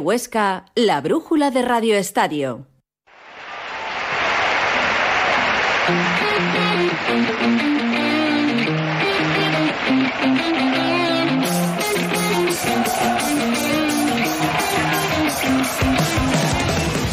Huesca, 0.00 0.64
la 0.74 1.00
brújula 1.02 1.50
de 1.50 1.60
Radio 1.60 1.96
Estadio. 1.96 2.66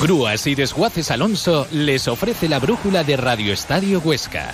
Grúas 0.01 0.47
y 0.47 0.55
Desguaces 0.55 1.11
Alonso 1.11 1.67
les 1.71 2.07
ofrece 2.07 2.47
la 2.47 2.59
brújula 2.59 3.04
de 3.04 3.17
Radio 3.17 3.51
Estadio 3.51 3.99
Huesca. 3.99 4.54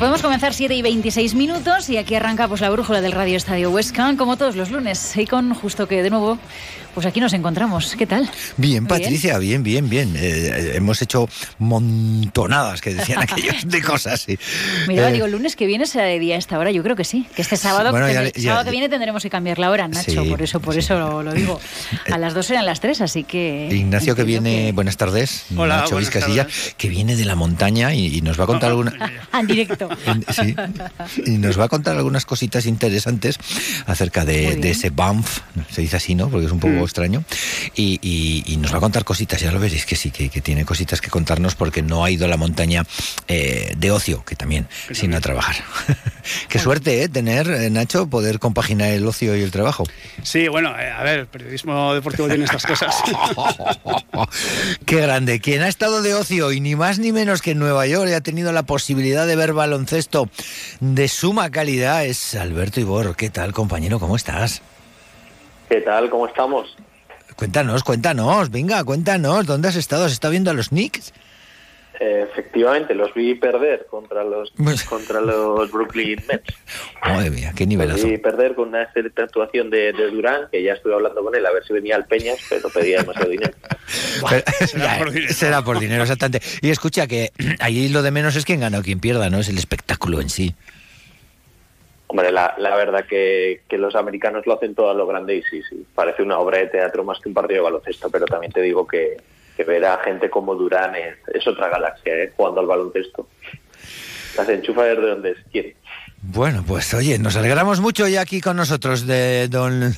Podemos 0.00 0.22
comenzar 0.22 0.54
7 0.54 0.74
y 0.74 0.80
26 0.80 1.34
minutos 1.34 1.90
y 1.90 1.98
aquí 1.98 2.14
arranca 2.14 2.48
pues, 2.48 2.62
la 2.62 2.70
brújula 2.70 3.02
del 3.02 3.12
Radio 3.12 3.36
Estadio 3.36 3.70
Huesca, 3.70 4.16
como 4.16 4.38
todos 4.38 4.56
los 4.56 4.70
lunes. 4.70 5.14
Y 5.18 5.26
con 5.26 5.52
justo 5.52 5.86
que 5.86 6.02
de 6.02 6.08
nuevo 6.08 6.38
pues 6.94 7.06
aquí 7.06 7.20
nos 7.20 7.32
encontramos. 7.32 7.94
¿Qué 7.96 8.06
tal? 8.06 8.28
Bien, 8.56 8.86
Patricia, 8.86 9.38
bien, 9.38 9.62
bien, 9.62 9.88
bien. 9.88 10.14
Eh, 10.16 10.72
hemos 10.74 11.00
hecho 11.02 11.28
montonadas, 11.58 12.80
que 12.80 12.94
decían 12.94 13.22
aquellos, 13.22 13.68
de 13.68 13.82
cosas. 13.82 14.22
Sí. 14.22 14.38
Mira, 14.88 15.08
eh, 15.08 15.12
digo, 15.12 15.26
el 15.26 15.32
lunes 15.32 15.56
que 15.56 15.66
viene 15.66 15.86
será 15.86 16.04
de 16.04 16.18
día 16.18 16.34
a 16.36 16.38
esta 16.38 16.58
hora, 16.58 16.70
yo 16.70 16.82
creo 16.82 16.96
que 16.96 17.04
sí. 17.04 17.26
Que 17.34 17.42
este 17.42 17.56
sábado, 17.56 17.90
bueno, 17.90 18.10
ya, 18.10 18.24
ya, 18.32 18.50
sábado 18.50 18.64
que 18.64 18.70
viene 18.70 18.88
tendremos 18.88 19.22
que 19.22 19.30
cambiar 19.30 19.58
la 19.58 19.70
hora, 19.70 19.88
Nacho. 19.88 20.24
por 20.24 20.42
eso, 20.42 20.60
por 20.60 20.76
eso 20.76 20.98
lo, 20.98 21.22
lo, 21.22 21.32
digo. 21.32 21.60
A 22.10 22.18
las 22.18 22.34
dos 22.34 22.50
eran 22.50 22.66
las 22.66 22.80
tres, 22.80 23.00
así 23.00 23.24
que. 23.24 23.68
Ignacio 23.70 24.16
que 24.16 24.24
viene, 24.24 24.66
que... 24.66 24.72
buenas 24.72 24.96
tardes. 24.96 25.44
Hola, 25.56 25.78
Nacho 25.78 25.92
buenas 25.92 26.12
Vizcasilla, 26.12 26.44
tardes. 26.44 26.74
que 26.76 26.88
viene 26.88 27.16
de 27.16 27.24
la 27.24 27.34
montaña 27.34 27.94
y, 27.94 28.16
y 28.16 28.20
nos 28.22 28.38
va 28.38 28.44
a 28.44 28.46
contar 28.46 28.70
alguna. 28.70 28.92
en 29.32 29.46
directo. 29.46 29.88
sí. 30.32 30.54
Y 31.26 31.38
nos 31.38 31.58
va 31.58 31.64
a 31.64 31.68
contar 31.68 31.96
algunas 31.96 32.26
cositas 32.26 32.66
interesantes 32.66 33.38
acerca 33.86 34.24
de, 34.24 34.56
de 34.56 34.70
ese 34.70 34.90
Banff, 34.90 35.40
se 35.70 35.82
dice 35.82 35.96
así, 35.96 36.14
¿no? 36.14 36.28
Porque 36.28 36.46
es 36.46 36.52
un 36.52 36.60
poco 36.60 36.79
extraño. 36.84 37.24
Y, 37.74 37.98
y, 38.02 38.44
y, 38.46 38.56
nos 38.56 38.72
va 38.72 38.78
a 38.78 38.80
contar 38.80 39.04
cositas, 39.04 39.40
ya 39.40 39.52
lo 39.52 39.60
veréis 39.60 39.86
que 39.86 39.96
sí, 39.96 40.10
que, 40.10 40.28
que, 40.28 40.40
tiene 40.40 40.64
cositas 40.64 41.00
que 41.00 41.10
contarnos 41.10 41.54
porque 41.54 41.82
no 41.82 42.04
ha 42.04 42.10
ido 42.10 42.24
a 42.24 42.28
la 42.28 42.36
montaña 42.36 42.84
eh, 43.28 43.72
de 43.76 43.90
ocio, 43.90 44.24
que 44.24 44.36
también, 44.36 44.68
que 44.88 44.94
sino 44.94 45.16
a 45.16 45.20
trabajar. 45.20 45.56
Qué 46.48 46.58
bueno. 46.58 46.64
suerte, 46.64 47.02
¿eh? 47.02 47.08
Tener, 47.08 47.48
eh, 47.50 47.70
Nacho, 47.70 48.08
poder 48.08 48.38
compaginar 48.38 48.90
el 48.90 49.06
ocio 49.06 49.36
y 49.36 49.42
el 49.42 49.50
trabajo. 49.50 49.84
Sí, 50.22 50.48
bueno, 50.48 50.70
eh, 50.78 50.90
a 50.90 51.02
ver, 51.02 51.20
el 51.20 51.26
periodismo 51.26 51.94
deportivo 51.94 52.28
tiene 52.28 52.44
estas 52.44 52.66
cosas. 52.66 52.94
Qué 54.86 55.00
grande. 55.00 55.40
Quien 55.40 55.62
ha 55.62 55.68
estado 55.68 56.02
de 56.02 56.14
ocio 56.14 56.52
y 56.52 56.60
ni 56.60 56.76
más 56.76 56.98
ni 56.98 57.12
menos 57.12 57.42
que 57.42 57.52
en 57.52 57.58
Nueva 57.58 57.86
York 57.86 58.10
y 58.10 58.14
ha 58.14 58.20
tenido 58.20 58.52
la 58.52 58.62
posibilidad 58.64 59.26
de 59.26 59.36
ver 59.36 59.52
baloncesto 59.52 60.28
de 60.80 61.08
suma 61.08 61.50
calidad 61.50 62.04
es 62.04 62.34
Alberto 62.34 62.80
Ibor. 62.80 63.16
¿Qué 63.16 63.30
tal, 63.30 63.52
compañero? 63.52 63.98
¿Cómo 63.98 64.16
estás? 64.16 64.62
¿Qué 65.70 65.80
tal? 65.82 66.10
¿Cómo 66.10 66.26
estamos? 66.26 66.76
Cuéntanos, 67.36 67.84
cuéntanos, 67.84 68.50
venga, 68.50 68.82
cuéntanos, 68.82 69.46
¿dónde 69.46 69.68
has 69.68 69.76
estado? 69.76 70.04
¿Has 70.04 70.12
estado 70.12 70.32
viendo 70.32 70.50
a 70.50 70.54
los 70.54 70.70
Knicks? 70.70 71.12
Eh, 72.00 72.26
efectivamente, 72.28 72.92
los 72.92 73.14
vi 73.14 73.36
perder 73.36 73.86
contra 73.88 74.24
los 74.24 74.50
contra 74.88 75.20
los 75.20 75.70
Brooklyn 75.70 76.20
Nets. 76.28 76.54
Madre 77.06 77.30
mía, 77.30 77.52
qué 77.54 77.66
nivelazo. 77.66 78.02
Los 78.02 78.10
vi 78.10 78.18
perder 78.18 78.56
con 78.56 78.70
una 78.70 78.82
excelente 78.82 79.22
actuación 79.22 79.70
de, 79.70 79.92
de, 79.92 80.10
Durán, 80.10 80.48
que 80.50 80.60
ya 80.60 80.72
estuve 80.72 80.94
hablando 80.94 81.22
con 81.22 81.36
él 81.36 81.46
a 81.46 81.52
ver 81.52 81.64
si 81.64 81.72
venía 81.72 81.94
al 81.94 82.06
Peñas, 82.06 82.38
pero 82.48 82.68
pedía 82.68 82.98
demasiado 82.98 83.30
dinero. 83.30 83.52
Pero, 84.28 84.42
será, 84.66 84.98
por 84.98 85.10
dinero. 85.12 85.32
será 85.32 85.62
por 85.62 85.78
dinero, 85.78 86.02
exactamente. 86.02 86.42
Y 86.62 86.70
escucha 86.70 87.06
que 87.06 87.32
ahí 87.60 87.88
lo 87.88 88.02
de 88.02 88.10
menos 88.10 88.34
es 88.34 88.44
quien 88.44 88.60
gana 88.60 88.80
o 88.80 88.82
quien 88.82 88.98
pierda, 88.98 89.30
¿no? 89.30 89.38
Es 89.38 89.48
el 89.48 89.58
espectáculo 89.58 90.20
en 90.20 90.30
sí. 90.30 90.54
Hombre, 92.10 92.32
la, 92.32 92.56
la 92.58 92.74
verdad 92.74 93.06
que, 93.08 93.60
que, 93.68 93.78
los 93.78 93.94
americanos 93.94 94.44
lo 94.44 94.54
hacen 94.54 94.74
todo 94.74 94.90
a 94.90 94.94
lo 94.94 95.06
grande 95.06 95.36
y 95.36 95.42
sí, 95.42 95.62
sí, 95.70 95.86
parece 95.94 96.24
una 96.24 96.40
obra 96.40 96.58
de 96.58 96.66
teatro 96.66 97.04
más 97.04 97.20
que 97.20 97.28
un 97.28 97.36
partido 97.36 97.58
de 97.58 97.70
baloncesto, 97.70 98.10
pero 98.10 98.26
también 98.26 98.50
te 98.52 98.62
digo 98.62 98.84
que, 98.84 99.16
que 99.56 99.62
ver 99.62 99.84
a 99.84 99.98
gente 99.98 100.28
como 100.28 100.56
Durán 100.56 100.96
es, 100.96 101.14
es 101.32 101.46
otra 101.46 101.68
galaxia, 101.68 102.12
¿eh? 102.16 102.32
jugando 102.36 102.62
al 102.62 102.66
baloncesto. 102.66 103.28
Las 104.36 104.48
enchufa 104.48 104.86
desde 104.86 105.08
donde 105.08 105.36
quiere. 105.52 105.76
Bueno, 106.20 106.64
pues 106.66 106.92
oye, 106.94 107.16
nos 107.20 107.36
alegramos 107.36 107.78
mucho 107.78 108.08
ya 108.08 108.22
aquí 108.22 108.40
con 108.40 108.56
nosotros 108.56 109.06
de 109.06 109.46
don 109.46 109.94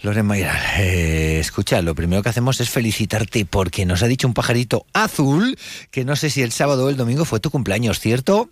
Loren 0.00 0.24
Mayral. 0.24 0.56
Eh, 0.78 1.38
escucha, 1.38 1.82
lo 1.82 1.94
primero 1.94 2.22
que 2.22 2.30
hacemos 2.30 2.62
es 2.62 2.70
felicitarte 2.70 3.44
porque 3.44 3.84
nos 3.84 4.02
ha 4.02 4.06
dicho 4.06 4.26
un 4.26 4.32
pajarito 4.32 4.86
azul 4.94 5.58
que 5.90 6.06
no 6.06 6.16
sé 6.16 6.30
si 6.30 6.40
el 6.40 6.50
sábado 6.50 6.86
o 6.86 6.88
el 6.88 6.96
domingo 6.96 7.26
fue 7.26 7.40
tu 7.40 7.50
cumpleaños, 7.50 8.00
¿cierto? 8.00 8.48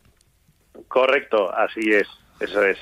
Correcto, 0.88 1.50
así 1.56 1.80
es. 1.92 2.06
Eso 2.40 2.64
es. 2.64 2.78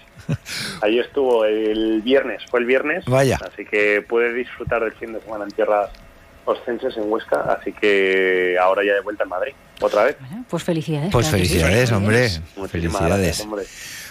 Ahí 0.80 0.98
estuvo 0.98 1.44
el 1.44 2.00
viernes, 2.02 2.42
fue 2.50 2.60
el 2.60 2.66
viernes. 2.66 3.04
Vaya. 3.06 3.38
Así 3.44 3.64
que 3.64 4.02
puedes 4.02 4.34
disfrutar 4.34 4.82
del 4.82 4.92
fin 4.92 5.12
de 5.12 5.20
semana 5.20 5.44
en 5.44 5.50
tierras 5.50 5.91
oscenses 6.44 6.96
en 6.96 7.10
Huesca, 7.12 7.41
así 7.42 7.72
que 7.72 8.56
ahora 8.60 8.82
ya 8.84 8.94
de 8.94 9.00
vuelta 9.00 9.24
en 9.24 9.28
Madrid, 9.28 9.52
otra 9.80 10.04
vez. 10.04 10.16
Bueno, 10.18 10.44
pues 10.48 10.62
felicidades. 10.62 11.12
Pues 11.12 11.28
felicidades, 11.28 11.92
hombre. 11.92 12.22
Muchísimas 12.22 12.70
felicidades. 12.70 13.10
Gracias, 13.10 13.41
hombre. 13.41 13.64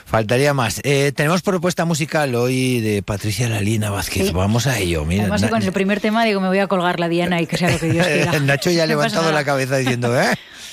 Faltaría 0.08 0.54
más. 0.54 0.80
Eh, 0.86 1.12
tenemos 1.14 1.42
propuesta 1.42 1.84
musical 1.84 2.34
hoy 2.36 2.80
de 2.80 3.04
Patricia 3.04 3.50
Lalina 3.50 3.90
Vázquez. 3.90 4.28
Sí. 4.28 4.32
Vamos 4.34 4.66
a 4.66 4.80
ello. 4.80 5.04
Mira, 5.04 5.24
Además, 5.24 5.44
con 5.48 5.62
el 5.62 5.72
primer 5.74 6.00
tema 6.00 6.24
digo, 6.24 6.40
me 6.40 6.48
voy 6.48 6.60
a 6.60 6.68
colgar 6.68 6.98
la 7.02 7.10
diana 7.10 7.42
y 7.42 7.46
que 7.46 7.58
sea 7.58 7.70
lo 7.72 7.78
que 7.78 7.92
Dios 7.92 8.08
quiera. 8.08 8.40
Nacho 8.40 8.72
ya 8.72 8.84
ha 8.84 8.86
levantado 8.86 9.30
la 9.34 9.44
cabeza 9.44 9.76
diciendo, 9.76 10.18
¿eh? 10.18 10.28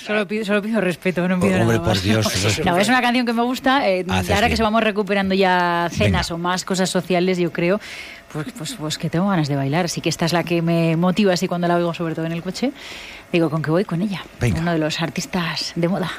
Solo 0.06 0.28
pido, 0.28 0.44
solo 0.44 0.62
pido 0.62 0.80
respeto, 0.80 1.26
no 1.26 1.40
pido 1.40 1.46
Hombre, 1.62 1.78
nada 1.78 1.78
más. 1.80 1.80
por 1.80 2.00
Dios. 2.02 2.60
No, 2.64 2.76
es 2.78 2.88
una 2.88 3.00
canción 3.02 3.26
que 3.26 3.32
me 3.32 3.42
gusta. 3.42 3.88
Eh, 3.88 4.04
Ah, 4.08 4.18
ahora 4.18 4.44
sí. 4.44 4.50
que 4.50 4.56
se 4.56 4.62
vamos 4.62 4.84
recuperando 4.84 5.34
ya 5.34 5.88
cenas 5.90 6.28
Venga. 6.28 6.34
o 6.36 6.38
más 6.38 6.64
cosas 6.64 6.88
sociales, 6.90 7.36
yo 7.38 7.52
creo, 7.52 7.80
pues, 8.32 8.46
pues, 8.56 8.74
pues 8.78 8.98
que 8.98 9.10
tengo 9.10 9.28
ganas 9.28 9.48
de 9.48 9.56
bailar. 9.56 9.86
Así 9.86 10.00
que 10.00 10.10
esta 10.10 10.26
es 10.26 10.32
la 10.32 10.44
que 10.44 10.62
me 10.62 10.94
motiva 10.96 11.32
así 11.32 11.48
cuando 11.48 11.66
la 11.66 11.74
oigo, 11.76 11.92
sobre 11.92 12.14
todo 12.14 12.26
en 12.26 12.32
el 12.32 12.42
coche. 12.42 12.70
Digo, 13.32 13.50
con 13.50 13.62
que 13.62 13.70
voy 13.72 13.84
con 13.84 14.00
ella. 14.00 14.22
Venga. 14.40 14.60
Uno 14.60 14.72
de 14.72 14.78
los 14.78 15.00
artistas 15.00 15.72
de 15.74 15.88
moda. 15.88 16.12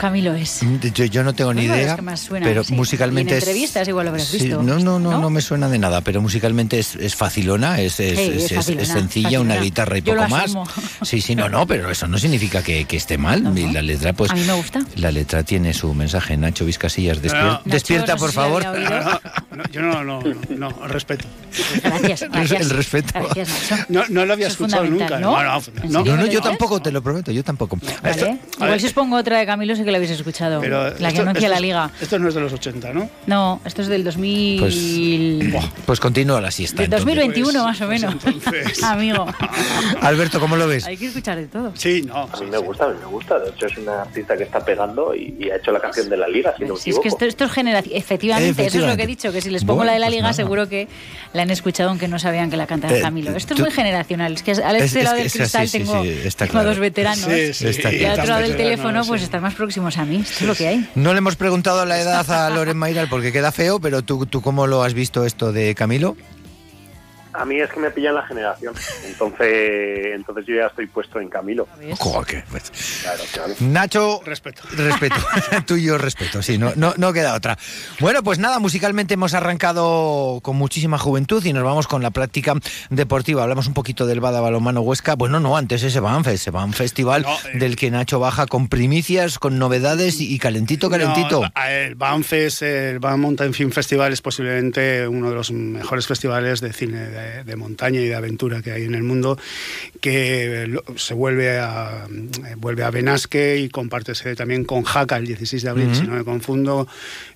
Camilo, 0.00 0.34
es. 0.34 0.62
Mm, 0.62 0.78
yo, 1.10 1.22
no 1.22 1.34
tengo 1.34 1.52
ni 1.52 1.64
idea, 1.64 1.94
pero 2.42 2.62
musicalmente 2.70 3.32
en 3.32 3.38
entrevistas 3.38 3.86
igual 3.86 4.06
lo 4.06 4.10
habrás 4.12 4.32
visto. 4.32 4.62
no, 4.62 4.78
no, 4.78 4.98
no, 4.98 5.20
no, 5.20 5.28
me 5.28 5.42
suena 5.42 5.68
de 5.68 5.78
nada, 5.78 6.00
pero 6.00 6.22
musicalmente 6.22 6.78
es, 6.78 6.96
es 6.96 7.14
facilona, 7.14 7.78
es, 7.82 8.00
es, 8.00 8.50
es 8.50 8.88
sencilla, 8.88 9.42
una 9.42 9.56
guitarra 9.56 9.98
y 9.98 10.00
poco 10.00 10.26
más. 10.28 10.54
Sí, 11.02 11.20
sí, 11.20 11.34
no, 11.34 11.50
no, 11.50 11.66
pero 11.66 11.90
eso 11.90 12.06
no 12.06 12.16
significa 12.16 12.62
que, 12.62 12.86
que 12.86 12.96
esté 12.96 13.18
mal. 13.18 13.56
Y 13.58 13.70
la 13.70 13.82
letra, 13.82 14.14
pues. 14.14 14.30
A 14.30 14.34
mí 14.34 14.42
me 14.44 14.54
gusta. 14.54 14.80
La 14.96 15.10
letra 15.10 15.42
tiene 15.42 15.74
su 15.74 15.92
mensaje. 15.92 16.34
Nacho 16.38 16.64
Vizcasillas, 16.64 17.20
despierta, 17.66 18.16
por 18.16 18.32
favor. 18.32 18.64
yo 19.70 19.82
no, 19.82 20.02
no, 20.02 20.22
no, 20.48 20.70
respeto. 20.86 21.26
Gracias, 21.82 22.28
gracias. 22.32 22.60
El 22.60 22.70
respeto. 22.70 23.20
No, 23.88 24.04
no 24.08 24.24
lo 24.24 24.32
había 24.32 24.48
escuchado 24.48 24.84
nunca. 24.84 25.18
¿no? 25.18 25.36
No, 25.88 26.04
no, 26.04 26.26
yo 26.26 26.40
tampoco, 26.40 26.80
te 26.80 26.90
lo 26.90 27.02
prometo, 27.02 27.32
yo 27.32 27.44
tampoco. 27.44 27.78
Igual 28.56 28.80
si 28.80 28.86
os 28.86 28.92
pongo 28.92 29.16
otra 29.16 29.38
de 29.38 29.46
Camilo, 29.46 29.74
sí 29.76 29.84
que 29.84 29.90
la 29.90 29.98
habéis 29.98 30.12
escuchado. 30.12 30.62
la 30.62 31.12
que 31.12 31.20
anuncia 31.20 31.48
la 31.48 31.60
liga. 31.60 31.90
Esto 32.00 32.18
no 32.18 32.28
es 32.28 32.34
de 32.34 32.40
los 32.40 32.52
80, 32.52 32.92
¿no? 32.92 33.10
No, 33.26 33.60
esto 33.64 33.82
es 33.82 33.88
del 33.88 34.04
2000. 34.04 35.50
Pues, 35.50 35.64
pues 35.86 36.00
continúa 36.00 36.40
la 36.40 36.50
siesta. 36.50 36.82
Del 36.82 36.90
2021, 36.90 37.64
más 37.64 37.80
o 37.80 37.86
pues 37.86 38.00
menos. 38.00 38.14
Amigo. 38.82 39.26
Alberto, 40.00 40.40
¿cómo 40.40 40.56
lo 40.56 40.66
ves? 40.66 40.86
Hay 40.86 40.96
que 40.96 41.06
escuchar 41.06 41.38
de 41.38 41.46
todo. 41.46 41.72
Sí, 41.74 42.02
no. 42.02 42.28
A 42.32 42.40
mí 42.40 42.46
me 42.46 42.58
gusta, 42.58 42.84
a 42.84 42.88
mí 42.88 42.98
me 42.98 43.06
gusta. 43.06 43.38
De 43.38 43.50
hecho, 43.50 43.66
es 43.66 43.78
una 43.78 44.02
artista 44.02 44.36
que 44.36 44.44
está 44.44 44.64
pegando 44.64 45.14
y, 45.14 45.50
ha 45.50 45.56
hecho 45.56 45.72
la 45.72 45.80
canción 45.80 46.08
de 46.08 46.16
la 46.16 46.28
liga, 46.28 46.54
si 46.56 46.64
no 46.64 46.74
es 46.74 46.98
que 46.98 47.08
esto, 47.08 47.24
esto 47.24 47.44
es 47.44 47.52
generación. 47.52 47.96
Efectivamente, 47.96 48.66
eso 48.66 48.78
es 48.78 48.86
lo 48.86 48.96
que 48.96 49.02
he 49.02 49.06
dicho, 49.06 49.32
que 49.32 49.40
si 49.40 49.50
les 49.50 49.64
pongo 49.64 49.84
la 49.84 49.92
de 49.92 49.98
la 49.98 50.06
pues 50.06 50.16
liga, 50.16 50.32
seguro 50.32 50.68
que 50.68 50.88
la 51.32 51.39
han 51.40 51.50
escuchado 51.50 51.90
aunque 51.90 52.08
no 52.08 52.18
sabían 52.18 52.50
que 52.50 52.56
la 52.56 52.66
cantaba 52.66 52.96
eh, 52.96 53.00
Camilo. 53.00 53.36
Esto 53.36 53.54
es 53.54 53.60
muy 53.60 53.70
generacional. 53.70 54.34
Es 54.34 54.42
que 54.42 54.52
al 54.52 54.76
este 54.76 55.02
lado 55.02 55.16
del 55.16 55.30
cristal 55.30 55.70
tengo, 55.70 56.64
dos 56.64 56.78
veteranos. 56.78 57.26
y 57.28 58.04
al 58.04 58.12
otro 58.12 58.26
lado 58.26 58.42
del 58.42 58.56
teléfono, 58.56 59.04
pues 59.06 59.22
están 59.22 59.42
más 59.42 59.54
próximos 59.54 59.98
a 59.98 60.04
mí. 60.04 60.16
Esto 60.16 60.40
es 60.40 60.46
lo 60.46 60.54
que 60.54 60.68
hay. 60.68 60.88
No 60.94 61.12
le 61.12 61.18
hemos 61.18 61.36
preguntado 61.36 61.84
la 61.84 62.00
edad 62.00 62.30
a 62.30 62.50
Loren 62.50 62.76
Mayral 62.76 63.08
porque 63.08 63.32
queda 63.32 63.52
feo, 63.52 63.80
pero 63.80 64.02
tú, 64.02 64.26
¿tú 64.26 64.40
cómo 64.40 64.66
lo 64.66 64.82
has 64.82 64.94
visto 64.94 65.24
esto 65.24 65.52
de 65.52 65.74
Camilo? 65.74 66.16
A 67.32 67.44
mí 67.44 67.60
es 67.60 67.70
que 67.70 67.80
me 67.80 67.90
pillan 67.90 68.14
la 68.14 68.22
generación. 68.22 68.74
Entonces, 69.04 70.14
entonces 70.14 70.46
yo 70.46 70.56
ya 70.56 70.66
estoy 70.66 70.86
puesto 70.86 71.20
en 71.20 71.28
Camilo. 71.28 71.68
Joder, 71.98 72.44
pues. 72.50 72.72
Nacho, 73.60 74.20
respeto. 74.24 74.62
Respeto. 74.72 75.14
Tú 75.66 75.76
y 75.76 75.84
yo 75.84 75.98
respeto, 75.98 76.42
sí, 76.42 76.58
no, 76.58 76.72
no, 76.76 76.94
no 76.96 77.12
queda 77.12 77.34
otra. 77.34 77.56
Bueno, 78.00 78.22
pues 78.22 78.38
nada, 78.38 78.58
musicalmente 78.58 79.14
hemos 79.14 79.34
arrancado 79.34 80.40
con 80.42 80.56
muchísima 80.56 80.98
juventud 80.98 81.44
y 81.44 81.52
nos 81.52 81.62
vamos 81.62 81.86
con 81.86 82.02
la 82.02 82.10
práctica 82.10 82.54
deportiva. 82.90 83.42
Hablamos 83.42 83.66
un 83.66 83.74
poquito 83.74 84.06
del 84.06 84.20
Bada 84.20 84.40
Balomano 84.40 84.80
Huesca. 84.80 85.14
Bueno, 85.14 85.40
no, 85.40 85.56
antes 85.56 85.82
ese 85.82 86.00
Banfest, 86.00 86.34
ese 86.34 86.50
Ban 86.50 86.72
Festival 86.72 87.24
eh. 87.24 87.58
del 87.58 87.76
que 87.76 87.90
Nacho 87.90 88.18
baja 88.18 88.46
con 88.46 88.68
primicias, 88.68 89.38
con 89.38 89.58
novedades 89.58 90.20
y 90.20 90.38
calentito, 90.38 90.90
calentito. 90.90 91.42
el 91.68 91.94
Banfest, 91.94 92.62
el 92.62 92.98
Ban 92.98 93.20
Mountain 93.20 93.54
Film 93.54 93.70
Festival 93.70 94.12
es 94.12 94.20
posiblemente 94.20 95.06
uno 95.06 95.30
de 95.30 95.34
los 95.36 95.52
mejores 95.52 96.06
festivales 96.06 96.60
de 96.60 96.72
cine 96.72 96.98
de 97.08 97.19
de, 97.20 97.56
montaña 97.56 98.00
y 98.00 98.06
de 98.06 98.14
aventura 98.14 98.62
que 98.62 98.72
hay 98.72 98.84
en 98.84 98.94
el 98.94 99.02
mundo, 99.02 99.38
que 100.00 100.80
se 100.96 101.14
vuelve 101.14 101.58
a, 101.58 102.06
vuelve 102.56 102.84
a 102.84 102.90
Benasque 102.90 103.58
y 103.58 103.68
comparte 103.68 104.14
sede 104.14 104.36
también 104.36 104.64
con 104.64 104.82
Jaca 104.82 105.16
el 105.16 105.26
16 105.26 105.62
de 105.62 105.68
abril, 105.70 105.94
si 105.94 106.02
no 106.02 106.14
me 106.14 106.24
confundo, 106.24 106.88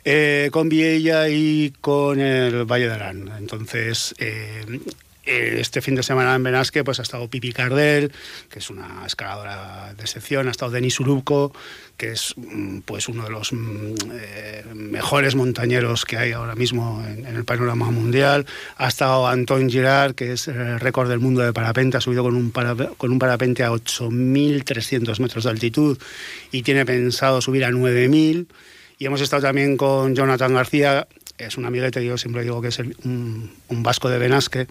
eh, 0.04 0.48
con 0.52 0.69
Viella 0.69 1.28
y 1.28 1.72
con 1.81 2.20
el 2.20 2.64
Valle 2.64 2.86
de 2.86 2.92
Arán. 2.92 3.31
Entonces, 3.38 4.14
eh, 4.19 4.44
eh, 4.54 4.81
este 5.26 5.81
fin 5.81 5.94
de 5.94 6.03
semana 6.03 6.35
en 6.35 6.43
Benasque 6.43 6.85
pues 6.85 6.99
ha 7.00 7.03
estado 7.03 7.29
Pipi 7.29 7.53
Cardel, 7.53 8.12
que 8.50 8.59
es 8.59 8.71
una 8.71 9.05
escaladora 9.06 9.94
de 9.97 10.03
excepción, 10.03 10.49
ha 10.49 10.50
estado 10.50 10.71
Denis 10.71 11.00
Urubko, 11.00 11.53
que 11.97 12.12
es 12.12 12.35
mm, 12.37 12.81
pues 12.81 13.09
uno 13.09 13.25
de 13.25 13.31
los 13.31 13.53
mm, 13.53 13.94
eh, 14.12 14.65
mejores 14.75 15.35
montañeros 15.35 16.05
que 16.05 16.19
hay 16.19 16.32
ahora 16.32 16.55
mismo 16.55 17.03
en, 17.06 17.25
el 17.26 17.44
panorama 17.44 17.91
mundial, 17.91 18.47
ha 18.76 18.88
estado 18.88 19.26
Antoine 19.26 19.71
Girard, 19.71 20.15
que 20.15 20.32
es 20.32 20.49
el 20.49 20.81
récord 20.81 21.09
del 21.09 21.21
mundo 21.21 21.43
de 21.43 21.53
parapente, 21.53 21.97
ha 21.97 22.00
subido 22.00 22.23
con 22.23 22.35
un, 22.35 22.50
con 22.97 23.12
un 23.12 23.19
parapente 23.19 23.65
a 23.65 23.70
8.300 23.70 25.19
metros 25.20 25.44
de 25.44 25.50
altitud 25.50 25.99
y 26.53 26.62
tiene 26.62 26.85
pensado 26.85 27.41
subir 27.41 27.65
a 27.65 27.70
9.000. 27.70 28.47
Y 28.97 29.06
hemos 29.06 29.20
estado 29.20 29.43
también 29.43 29.77
con 29.77 30.15
Jonathan 30.15 30.55
García, 30.55 31.09
es 31.38 31.56
un 31.56 31.64
amiguete, 31.64 32.04
yo 32.04 32.16
siempre 32.16 32.42
digo 32.42 32.62
que 32.62 32.69
es 32.69 32.78
un, 32.78 33.50
vasco 33.69 34.08
de 34.08 34.19
Benasque, 34.19 34.66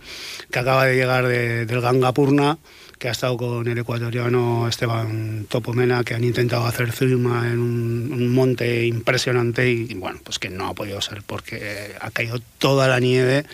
que 0.50 0.60
acaba 0.60 0.86
de 0.86 0.96
llegar 0.96 1.28
del 1.28 1.82
Gangapurna, 1.82 2.58
que 2.98 3.10
ha 3.10 3.12
estado 3.12 3.36
con 3.36 3.68
el 3.68 3.78
ecuatoriano 3.78 4.68
Esteban 4.68 5.46
Topomena, 5.50 6.04
que 6.04 6.14
han 6.14 6.24
intentado 6.24 6.66
hacer 6.66 6.92
firma 6.92 7.48
en 7.52 7.60
un, 7.60 8.34
monte 8.34 8.86
impresionante 8.86 9.70
y, 9.70 9.94
bueno, 9.96 10.20
pues 10.24 10.40
que 10.40 10.50
no 10.50 10.68
ha 10.68 10.74
podido 10.74 11.02
ser 11.02 11.22
porque 11.24 11.94
ha 12.00 12.12
caído 12.12 12.40
toda 12.60 12.88
la 12.88 13.00
nieve 13.00 13.46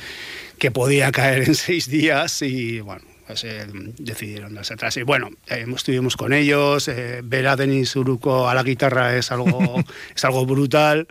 que 0.59 0.71
podía 0.71 1.11
caer 1.11 1.43
en 1.43 1.55
seis 1.55 1.89
días 1.89 2.41
y 2.41 2.79
bueno, 2.81 3.01
pues 3.29 3.43
eh, 3.43 3.67
decidieron 3.99 4.55
darse 4.55 4.73
atrás. 4.73 4.97
Y 4.97 5.03
bueno, 5.03 5.29
eh, 5.47 5.63
estuvimos 5.75 6.17
con 6.17 6.33
ellos, 6.33 6.87
eh, 6.87 7.21
ver 7.23 7.47
a 7.47 7.55
Denis 7.55 7.95
Uruco 7.95 8.49
a 8.49 8.55
la 8.55 8.63
guitarra 8.63 9.15
es 9.15 9.31
algo, 9.31 9.83
es 10.15 10.25
algo 10.25 10.47
brutal 10.47 11.07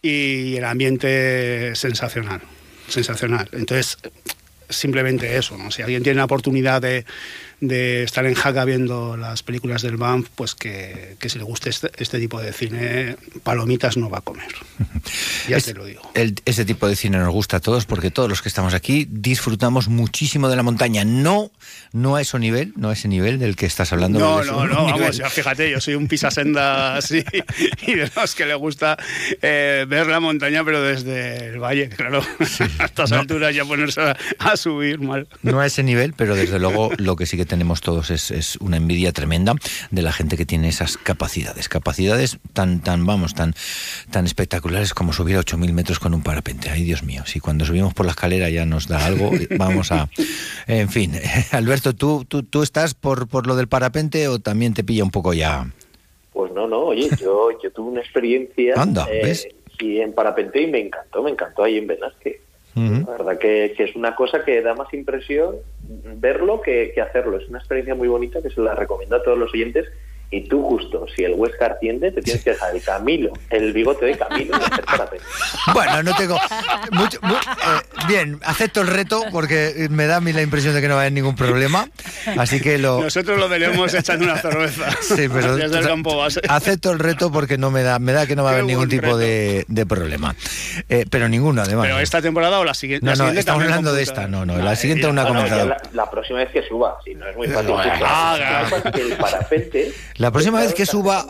y 0.00 0.56
el 0.56 0.64
ambiente 0.64 1.74
sensacional, 1.74 2.40
sensacional. 2.88 3.50
Entonces, 3.52 3.98
simplemente 4.70 5.36
eso, 5.36 5.58
¿no? 5.58 5.70
Si 5.70 5.82
alguien 5.82 6.02
tiene 6.02 6.16
la 6.16 6.24
oportunidad 6.24 6.80
de, 6.80 7.04
de 7.60 8.04
estar 8.04 8.24
en 8.26 8.34
Jaca 8.34 8.64
viendo 8.64 9.16
las 9.16 9.42
películas 9.42 9.82
del 9.82 9.96
Banff, 9.96 10.28
pues 10.34 10.54
que, 10.54 11.16
que 11.18 11.28
si 11.28 11.38
le 11.38 11.44
guste 11.44 11.70
este, 11.70 11.90
este, 11.96 12.20
tipo 12.20 12.40
de 12.40 12.52
cine, 12.52 13.16
palomitas 13.42 13.96
no 13.96 14.08
va 14.08 14.18
a 14.18 14.20
comer. 14.20 14.48
Ya 15.48 15.60
te 15.60 15.74
lo 15.74 15.84
digo. 15.84 16.02
ese 16.14 16.64
tipo 16.64 16.86
de 16.86 16.94
cine 16.94 17.18
nos 17.18 17.30
gusta 17.30 17.56
a 17.56 17.60
todos 17.60 17.84
porque 17.86 18.10
todos 18.10 18.28
los 18.28 18.42
que 18.42 18.48
estamos 18.48 18.74
aquí 18.74 19.06
disfrutamos 19.10 19.88
muchísimo 19.88 20.48
de 20.48 20.56
la 20.56 20.62
montaña. 20.62 21.04
No, 21.04 21.50
no 21.92 22.16
a 22.16 22.20
ese 22.20 22.38
nivel, 22.38 22.72
no 22.76 22.90
a 22.90 22.92
ese 22.92 23.08
nivel 23.08 23.38
del 23.38 23.56
que 23.56 23.66
estás 23.66 23.92
hablando. 23.92 24.18
No, 24.18 24.44
no, 24.44 24.66
no, 24.66 24.84
vamos, 24.84 25.20
fíjate, 25.30 25.70
yo 25.70 25.80
soy 25.80 25.94
un 25.94 26.06
pisasenda 26.06 26.96
así 26.96 27.24
y 27.86 27.94
de 27.94 28.10
los 28.14 28.34
que 28.34 28.46
le 28.46 28.54
gusta 28.54 28.96
eh, 29.42 29.84
ver 29.88 30.06
la 30.06 30.20
montaña, 30.20 30.64
pero 30.64 30.80
desde 30.82 31.48
el 31.48 31.58
valle, 31.58 31.88
claro. 31.88 32.22
a 32.78 32.84
estas 32.84 33.10
alturas 33.12 33.54
ya 33.54 33.64
ponerse 33.64 34.00
a, 34.00 34.16
a 34.38 34.56
subir 34.56 35.00
mal. 35.00 35.26
No 35.42 35.60
a 35.60 35.66
ese 35.66 35.82
nivel, 35.82 36.12
pero 36.12 36.36
desde 36.36 36.58
luego 36.60 36.90
lo 36.98 37.16
que 37.16 37.26
sí 37.26 37.36
que 37.36 37.47
tenemos 37.48 37.80
todos 37.80 38.10
es, 38.10 38.56
una 38.60 38.76
envidia 38.76 39.12
tremenda 39.12 39.54
de 39.90 40.02
la 40.02 40.12
gente 40.12 40.36
que 40.36 40.46
tiene 40.46 40.68
esas 40.68 40.96
capacidades. 40.96 41.68
Capacidades 41.68 42.38
tan, 42.52 42.80
tan 42.80 43.04
vamos, 43.04 43.34
tan, 43.34 43.54
tan 44.10 44.24
espectaculares 44.26 44.94
como 44.94 45.12
subir 45.12 45.36
a 45.36 45.40
8.000 45.40 45.72
metros 45.72 45.98
con 45.98 46.14
un 46.14 46.22
parapente. 46.22 46.70
Ay, 46.70 46.84
Dios 46.84 47.02
mío, 47.02 47.22
si 47.26 47.40
cuando 47.40 47.64
subimos 47.64 47.94
por 47.94 48.06
la 48.06 48.12
escalera 48.12 48.50
ya 48.50 48.64
nos 48.64 48.86
da 48.86 49.04
algo, 49.04 49.30
vamos 49.58 49.90
a... 49.90 50.08
En 50.66 50.88
fin, 50.88 51.12
Alberto, 51.50 51.94
¿tú, 51.94 52.24
tú, 52.28 52.42
tú 52.44 52.62
estás 52.62 52.94
por, 52.94 53.26
por 53.26 53.46
lo 53.46 53.56
del 53.56 53.68
parapente 53.68 54.28
o 54.28 54.38
también 54.38 54.74
te 54.74 54.84
pilla 54.84 55.02
un 55.02 55.10
poco 55.10 55.32
ya...? 55.34 55.70
Pues 56.32 56.52
no, 56.52 56.68
no, 56.68 56.78
oye, 56.78 57.08
yo, 57.20 57.50
yo 57.60 57.72
tuve 57.72 57.90
una 57.90 58.00
experiencia... 58.00 58.74
Anda, 58.76 59.06
¿ves? 59.06 59.48
Y 59.80 60.00
en 60.00 60.12
parapente 60.12 60.62
y 60.62 60.66
me 60.66 60.80
encantó, 60.80 61.22
me 61.22 61.30
encantó 61.30 61.64
ahí 61.64 61.78
en 61.78 61.86
La 62.78 63.12
verdad 63.12 63.38
que, 63.38 63.74
que, 63.76 63.84
es 63.84 63.96
una 63.96 64.14
cosa 64.14 64.44
que 64.44 64.62
da 64.62 64.74
más 64.74 64.92
impresión 64.94 65.56
verlo 66.16 66.60
que, 66.60 66.92
que, 66.94 67.00
hacerlo. 67.00 67.38
Es 67.38 67.48
una 67.48 67.58
experiencia 67.58 67.94
muy 67.94 68.08
bonita 68.08 68.42
que 68.42 68.50
se 68.50 68.60
la 68.60 68.74
recomiendo 68.74 69.16
a 69.16 69.22
todos 69.22 69.38
los 69.38 69.52
oyentes 69.52 69.86
y 70.30 70.42
tú 70.42 70.62
justo, 70.62 71.06
si 71.14 71.24
el 71.24 71.34
Huesca 71.34 71.66
atiende, 71.66 72.12
te 72.12 72.20
tienes 72.20 72.44
que 72.44 72.50
dejar 72.50 72.74
el 72.74 72.82
Camilo, 72.82 73.32
el 73.48 73.72
bigote 73.72 74.06
de 74.06 74.18
Camilo 74.18 74.58
y. 74.86 75.72
Bueno, 75.72 76.02
no 76.02 76.14
tengo... 76.16 76.38
Mucho, 76.92 77.18
eh, 77.24 78.06
bien, 78.06 78.38
acepto 78.44 78.82
el 78.82 78.88
reto 78.88 79.24
porque 79.32 79.88
me 79.90 80.06
da 80.06 80.16
a 80.16 80.20
mí 80.20 80.32
la 80.34 80.42
impresión 80.42 80.74
de 80.74 80.82
que 80.82 80.88
no 80.88 80.94
va 80.94 81.00
a 81.00 81.02
haber 81.04 81.14
ningún 81.14 81.34
problema, 81.34 81.88
así 82.36 82.60
que 82.60 82.76
lo... 82.76 83.00
Nosotros 83.00 83.38
lo 83.38 83.48
veremos 83.48 83.94
echando 83.94 84.26
una 84.26 84.36
cerveza 84.36 84.90
sí, 85.00 85.28
pero, 85.32 85.56
desde 85.56 85.78
el 85.78 85.86
campo 85.86 86.16
base. 86.16 86.40
Acepto 86.48 86.92
el 86.92 86.98
reto 86.98 87.32
porque 87.32 87.56
no 87.56 87.70
me 87.70 87.82
da, 87.82 87.98
me 87.98 88.12
da 88.12 88.26
que 88.26 88.36
no 88.36 88.44
va 88.44 88.50
a 88.50 88.52
haber 88.52 88.64
ningún 88.64 88.88
tipo 88.88 89.16
de, 89.16 89.64
de, 89.68 89.86
problema. 89.86 90.34
Eh, 90.88 91.06
pero 91.10 91.28
ninguno, 91.28 91.62
además. 91.62 91.86
¿Pero 91.86 92.00
esta 92.00 92.20
temporada 92.20 92.58
o 92.60 92.64
la 92.64 92.74
siguiente? 92.74 93.06
No, 93.06 93.14
no, 93.14 93.28
estamos 93.30 93.62
hablando 93.62 93.94
de 93.94 94.02
esta, 94.02 94.28
no, 94.28 94.44
no, 94.44 94.58
la 94.58 94.76
siguiente 94.76 95.06
una 95.06 95.26
comentado. 95.26 95.66
La, 95.66 95.80
la, 95.92 96.10
próxima 96.10 96.40
vez 96.40 96.50
que 96.50 96.62
suba, 96.62 96.98
si 97.04 97.14
no 97.14 97.26
es 97.26 97.36
muy 97.36 97.48
fácil. 97.48 97.72
Ah, 98.04 98.68
el 98.94 99.16
parapente 99.16 99.92
la 100.18 100.30
próxima 100.30 100.60
vez 100.60 100.74
que 100.74 100.86
suba... 100.86 101.26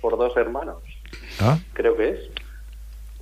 por 0.00 0.18
dos 0.18 0.36
hermanos. 0.36 0.82
¿Ah? 1.40 1.58
Creo 1.72 1.96
que 1.96 2.10
es. 2.10 2.18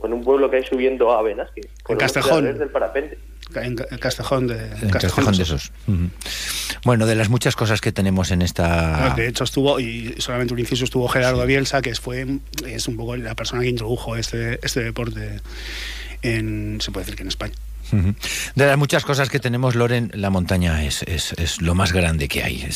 en 0.03 0.13
un 0.13 0.25
pueblo 0.25 0.51
que 0.51 0.57
hay 0.57 0.65
subiendo 0.65 1.13
a 1.13 1.23
Venas. 1.23 1.51
En 1.89 1.97
Castejón. 1.97 2.59
Del 2.59 2.71
parapente. 2.71 3.19
En, 3.55 3.75
Castejón 3.75 4.47
de, 4.47 4.71
Castejón, 4.93 5.37
de 5.37 5.43
esos. 5.43 5.73
Bueno, 6.85 7.07
de 7.07 7.17
las 7.17 7.29
muchas 7.29 7.57
cosas 7.57 7.81
que 7.81 7.91
tenemos 7.91 8.31
en 8.31 8.43
esta. 8.43 9.13
De 9.17 9.27
hecho, 9.27 9.45
estuvo, 9.45 9.81
y 9.81 10.15
solamente 10.19 10.55
un 10.55 10.61
inciso, 10.61 10.85
estuvo 10.85 11.09
Gerardo 11.09 11.45
Bielsa, 11.47 11.83
que 11.83 11.95
fue, 11.97 12.27
es 12.65 12.87
un 12.87 12.97
poco 12.97 13.17
la 13.17 13.35
persona 13.35 13.63
que 13.63 13.69
introdujo 13.69 14.15
este, 14.15 14.61
este 14.63 14.85
deporte 14.85 15.41
en, 16.23 16.81
se 16.81 16.93
puede 16.93 17.07
decir 17.07 17.17
que 17.17 17.23
en 17.23 17.29
España. 17.29 17.55
De 18.55 18.67
las 18.67 18.79
muchas 18.79 19.05
cosas 19.05 19.31
que 19.31 19.39
tenemos, 19.39 19.75
Loren, 19.75 20.11
la 20.15 20.31
montaña 20.31 20.85
es, 20.85 21.03
es, 21.03 21.61
lo 21.61 21.75
más 21.75 21.93
grande 21.93 22.29
que 22.29 22.43
hay. 22.43 22.67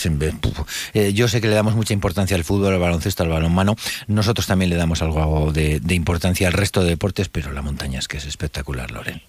Eh, 0.95 1.13
yo 1.13 1.29
sé 1.29 1.41
que 1.41 1.49
le 1.49 1.55
damos 1.55 1.75
mucha 1.75 1.93
importancia 1.93 2.37
al 2.37 2.45
fútbol, 2.45 2.75
al 2.75 2.81
baloncesto, 2.81 3.23
al 3.23 3.29
balonmano. 3.29 3.77
Nosotros 4.09 4.47
también 4.47 4.71
le 4.71 4.77
damos 4.77 5.03
algo 5.03 5.53
de, 5.53 5.81
de 5.81 5.95
importancia 5.95 6.47
al 6.47 6.53
resto 6.53 6.83
de 6.83 6.91
deportes, 6.91 7.29
pero 7.29 7.53
la 7.53 7.63
montaña 7.63 7.99
es 7.99 8.09
que 8.09 8.19
es 8.19 8.27
espectacular, 8.27 8.91
Loren. 8.91 9.21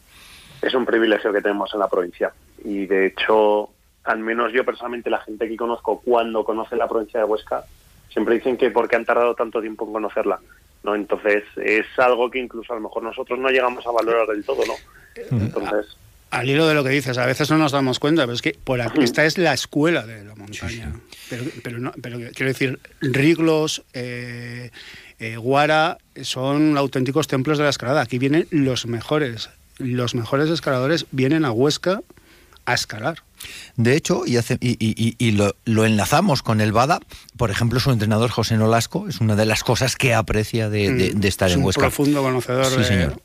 Es 0.62 0.74
un 0.74 0.86
privilegio 0.86 1.32
que 1.32 1.42
tenemos 1.42 1.74
en 1.74 1.80
la 1.80 1.88
provincia. 1.88 2.34
Y 2.64 2.86
de 2.86 3.08
hecho, 3.08 3.70
al 4.04 4.20
menos 4.20 4.52
yo 4.54 4.66
personalmente, 4.66 5.10
la 5.10 5.20
gente 5.20 5.48
que 5.48 5.56
conozco 5.56 6.02
cuando 6.04 6.44
conoce 6.44 6.76
la 6.76 6.88
provincia 6.88 7.20
de 7.20 7.26
Huesca, 7.26 7.64
siempre 8.10 8.36
dicen 8.36 8.58
que 8.58 8.72
porque 8.72 8.96
han 8.96 9.06
tardado 9.06 9.36
tanto 9.36 9.62
tiempo 9.62 9.86
en 9.86 9.94
conocerla. 9.94 10.40
¿No? 10.86 10.96
Entonces, 10.96 11.44
es 11.58 11.86
algo 11.98 12.32
que 12.32 12.40
incluso 12.40 12.72
a 12.72 12.76
lo 12.78 12.84
mejor 12.84 13.04
nosotros 13.04 13.38
no 13.40 13.50
llegamos 13.50 13.86
a 13.86 13.92
valorar 13.92 14.28
del 14.28 14.44
todo, 14.46 14.64
¿no? 14.66 14.74
Entonces... 15.38 15.98
Al 16.32 16.50
hilo 16.50 16.68
de 16.68 16.74
lo 16.74 16.84
que 16.84 16.90
dices, 16.90 17.18
a 17.18 17.26
veces 17.26 17.50
no 17.50 17.58
nos 17.58 17.72
damos 17.72 18.00
cuenta, 18.00 18.24
pero 18.24 18.34
es 18.34 18.42
que 18.42 18.58
por 18.62 18.82
aquí, 18.82 19.04
esta 19.04 19.26
es 19.26 19.38
la 19.38 19.54
escuela 19.54 20.06
de 20.06 20.26
la 20.26 20.36
montaña. 20.36 20.94
Pero, 21.30 21.44
pero, 21.64 21.80
no, 21.80 21.94
pero 22.02 22.18
quiero 22.34 22.52
decir, 22.52 22.80
Riglos, 23.00 23.84
eh, 23.94 24.72
eh, 25.20 25.38
Guara 25.38 25.98
son 26.22 26.78
auténticos 26.78 27.28
templos 27.28 27.58
de 27.58 27.64
la 27.64 27.70
escalada. 27.70 28.02
Aquí 28.02 28.18
vienen 28.18 28.48
los 28.50 28.86
mejores. 28.86 29.50
Los 29.78 30.14
mejores 30.14 30.50
escaladores 30.50 31.06
vienen 31.12 31.46
a 31.46 31.52
Huesca 31.52 32.02
a 32.66 32.74
escalar. 32.74 33.24
De 33.76 33.96
hecho, 33.96 34.24
y, 34.26 34.38
y, 34.60 35.32
lo, 35.32 35.86
enlazamos 35.86 36.42
con 36.42 36.62
el 36.62 36.72
Bada, 36.72 37.00
por 37.38 37.52
ejemplo, 37.52 37.80
su 37.80 37.92
entrenador 37.92 38.32
José 38.32 38.58
Nolasco 38.58 39.08
es 39.08 39.22
una 39.22 39.36
de 39.36 39.46
las 39.46 39.64
cosas 39.64 39.96
que 39.96 40.14
aprecia 40.14 40.70
de, 40.70 41.14
mm, 41.16 41.24
estar 41.26 41.52
en 41.52 41.64
Huesca. 41.64 41.82
Es 41.82 41.84
un 41.86 41.90
profundo 41.90 42.24
conocedor 42.24 42.72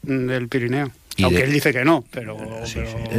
del 0.02 0.49
Pirineo. 0.49 0.90
Aunque 1.24 1.42
él 1.42 1.52
dice 1.52 1.72
que 1.72 1.84
no, 1.84 2.04
pero, 2.10 2.36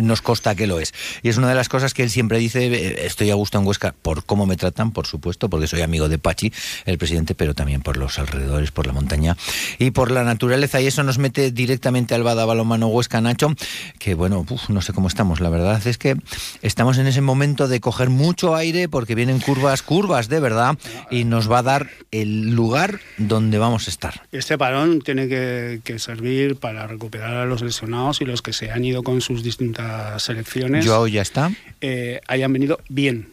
Nos 0.02 0.22
consta 0.22 0.56
que 0.56 0.68
lo 0.68 0.80
es. 0.80 0.94
Y 1.22 1.30
es 1.30 1.38
una 1.38 1.50
de 1.50 1.56
las 1.56 1.70
cosas 1.70 1.94
que 1.94 2.04
él 2.04 2.10
siempre 2.10 2.40
dice, 2.40 2.68
eh, 2.68 3.06
estoy 3.06 3.30
a 3.30 3.36
gusto 3.36 3.58
en 3.58 3.66
Huesca 3.66 3.94
por 4.02 4.26
cómo 4.26 4.46
me 4.46 4.58
tratan, 4.58 4.92
por 4.92 5.08
supuesto, 5.08 5.50
porque 5.50 5.68
soy 5.68 5.82
amigo 5.82 6.10
de 6.10 6.18
Pachi, 6.18 6.52
el 6.86 6.98
presidente, 6.98 7.36
pero 7.36 7.54
también 7.54 7.82
por 7.82 7.98
los 7.98 8.20
alrededores, 8.20 8.72
por 8.72 8.88
la 8.88 8.94
montaña 8.94 9.38
y 9.78 9.92
por 9.92 10.12
la 10.12 10.24
naturaleza. 10.24 10.82
Y 10.82 10.88
eso 10.88 11.04
nos 11.04 11.18
mete 11.18 11.52
directamente 11.52 12.16
al 12.16 12.24
Bada 12.24 12.46
Balomano 12.46 12.88
Huesca 12.88 13.22
Nacho, 13.22 13.54
que 14.00 14.14
bueno, 14.16 14.46
no 14.70 14.82
sé 14.82 14.94
cómo 14.94 15.08
estamos. 15.08 15.40
La 15.40 15.50
verdad 15.50 15.86
es 15.86 15.98
que 15.98 16.16
estamos 16.62 16.98
en 16.98 17.08
ese 17.08 17.22
momento 17.22 17.68
de 17.68 17.80
coger 17.80 18.10
mucho 18.10 18.56
aire 18.56 18.90
porque 18.90 19.16
vienen 19.16 19.40
curvas, 19.40 19.82
curvas 19.82 20.28
de 20.28 20.40
verdad, 20.40 20.78
y 21.10 21.24
nos 21.24 21.52
va 21.52 21.60
a 21.60 21.64
dar 21.64 21.90
el 22.12 22.52
lugar 22.52 23.00
donde 23.18 23.58
vamos 23.58 23.88
a 23.88 23.92
estar. 23.92 24.24
Este 24.32 24.58
parón 24.58 25.02
tiene 25.02 25.28
que, 25.28 25.82
que 25.84 26.00
servir 26.00 26.56
para 26.56 26.88
recuperar 26.88 27.36
a 27.36 27.46
los 27.46 27.62
lesionados 27.62 27.91
y 28.20 28.26
los 28.26 28.42
que 28.42 28.54
se 28.54 28.72
han 28.72 28.86
ido 28.86 29.04
con 29.04 29.22
sus 29.22 29.44
distintas 29.44 30.24
selecciones. 30.24 30.86
Joao 30.86 31.08
ya 31.08 31.22
está. 31.22 31.52
Eh, 31.82 32.22
hayan 32.28 32.54
venido 32.54 32.80
bien, 32.90 33.28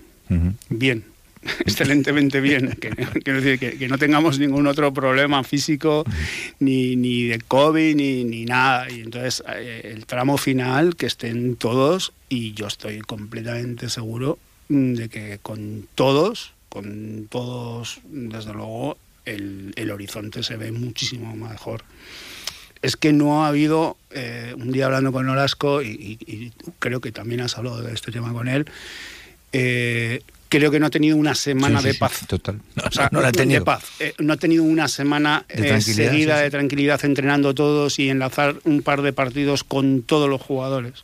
bien, 0.69 1.05
excelentemente 1.61 2.41
bien. 2.41 2.77
Que, 2.81 2.91
quiero 2.91 3.41
decir, 3.41 3.79
que, 3.79 3.89
no 3.89 3.99
tengamos 3.99 4.39
ningún 4.39 4.67
otro 4.67 4.93
problema 4.93 5.45
físico, 5.45 6.05
ni, 6.59 6.97
ni 6.97 7.25
de 7.25 7.39
COVID, 7.39 7.95
ni, 7.95 8.25
ni 8.25 8.45
nada. 8.45 8.91
Y 8.91 9.01
entonces, 9.01 9.43
eh, 9.55 9.93
el 9.95 10.07
tramo 10.07 10.37
final, 10.39 10.97
que 10.97 11.07
estén 11.07 11.57
todos, 11.57 12.13
y 12.29 12.53
yo 12.55 12.67
estoy 12.67 13.01
completamente 13.01 13.89
seguro 13.89 14.39
mm, 14.69 14.95
de 14.95 15.09
que 15.09 15.39
con 15.41 15.87
todos, 15.95 16.53
con 16.69 17.29
todos, 17.31 18.01
desde 18.11 18.53
luego, 18.53 18.99
el, 19.25 19.73
el 19.77 19.91
horizonte 19.91 20.43
se 20.43 20.57
ve 20.57 20.73
muchísimo 20.73 21.35
mejor 21.37 21.85
es 22.83 22.97
que 22.97 23.13
no 23.13 23.45
ha 23.45 23.49
habido, 23.49 23.97
eh, 24.11 24.55
un 24.57 24.73
día 24.73 24.87
hablando 24.87 25.13
con 25.13 25.27
Nolasco, 25.27 25.83
y, 25.83 26.53
creo 26.79 27.01
que 27.01 27.13
también 27.13 27.41
has 27.41 27.57
hablado 27.59 27.83
de 27.83 27.93
este 27.93 28.13
tema 28.13 28.33
con 28.33 28.49
él, 28.49 28.67
eh, 29.53 30.23
creo 30.49 30.71
que 30.71 30.81
no 30.81 30.87
ha 30.87 30.91
tenido 30.91 31.17
una 31.17 31.35
semana 31.35 31.83
de 31.83 31.95
paz. 31.95 32.27
total. 32.27 32.61
No, 33.11 33.21
ha 33.21 33.33
tenido. 33.33 33.65
paz. 33.65 33.85
Eh, 34.01 34.15
no 34.19 34.33
ha 34.33 34.37
tenido 34.37 34.65
una 34.65 34.89
semana 34.89 35.45
seguida 35.81 36.41
de 36.41 36.51
tranquilidad 36.51 37.05
entrenando 37.05 37.55
todos 37.55 37.99
y 37.99 38.09
enlazar 38.09 38.57
un 38.65 38.83
par 38.83 39.03
de 39.03 39.13
partidos 39.13 39.65
con 39.65 40.03
todos 40.03 40.29
los 40.29 40.41
jugadores. 40.41 40.95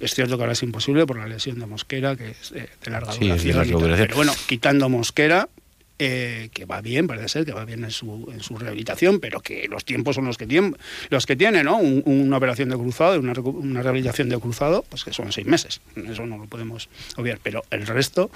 Es 0.00 0.14
cierto 0.14 0.36
que 0.36 0.42
ahora 0.42 0.52
es 0.52 0.62
imposible 0.62 1.06
por 1.06 1.18
la 1.18 1.26
lesión 1.26 1.58
de 1.58 1.66
Mosquera, 1.66 2.16
que 2.16 2.30
es 2.30 2.50
de, 2.50 2.68
larga 2.90 3.14
duración. 3.14 3.80
Pero 3.96 4.16
bueno, 4.16 4.32
quitando 4.46 4.88
Mosquera, 4.88 5.48
eh, 5.98 6.48
que 6.52 6.64
va 6.64 6.80
bien, 6.80 7.06
parece 7.06 7.28
ser 7.28 7.44
que 7.44 7.52
va 7.52 7.64
bien 7.64 7.84
en 7.84 7.90
su, 7.92 8.28
en 8.32 8.40
su 8.40 8.56
rehabilitación, 8.56 9.20
pero 9.20 9.40
que 9.40 9.68
los 9.68 9.84
tiempos 9.84 10.16
son 10.16 10.24
los 10.24 10.36
que, 10.36 10.46
tiene, 10.46 10.72
los 11.08 11.24
que 11.24 11.36
tiene, 11.36 11.62
¿no? 11.62 11.76
una 11.76 12.36
operación 12.36 12.68
de 12.68 12.76
cruzado, 12.76 13.20
una, 13.20 13.32
una 13.32 13.82
rehabilitación 13.82 14.28
de 14.28 14.38
cruzado, 14.38 14.84
pues 14.88 15.04
que 15.04 15.12
son 15.12 15.30
seis 15.30 15.46
meses. 15.46 15.80
Eso 15.94 16.26
no 16.26 16.38
lo 16.38 16.46
podemos 16.46 16.88
obviar. 17.16 17.38
Pero 17.42 17.64
el 17.70 17.86
resto, 17.86 18.30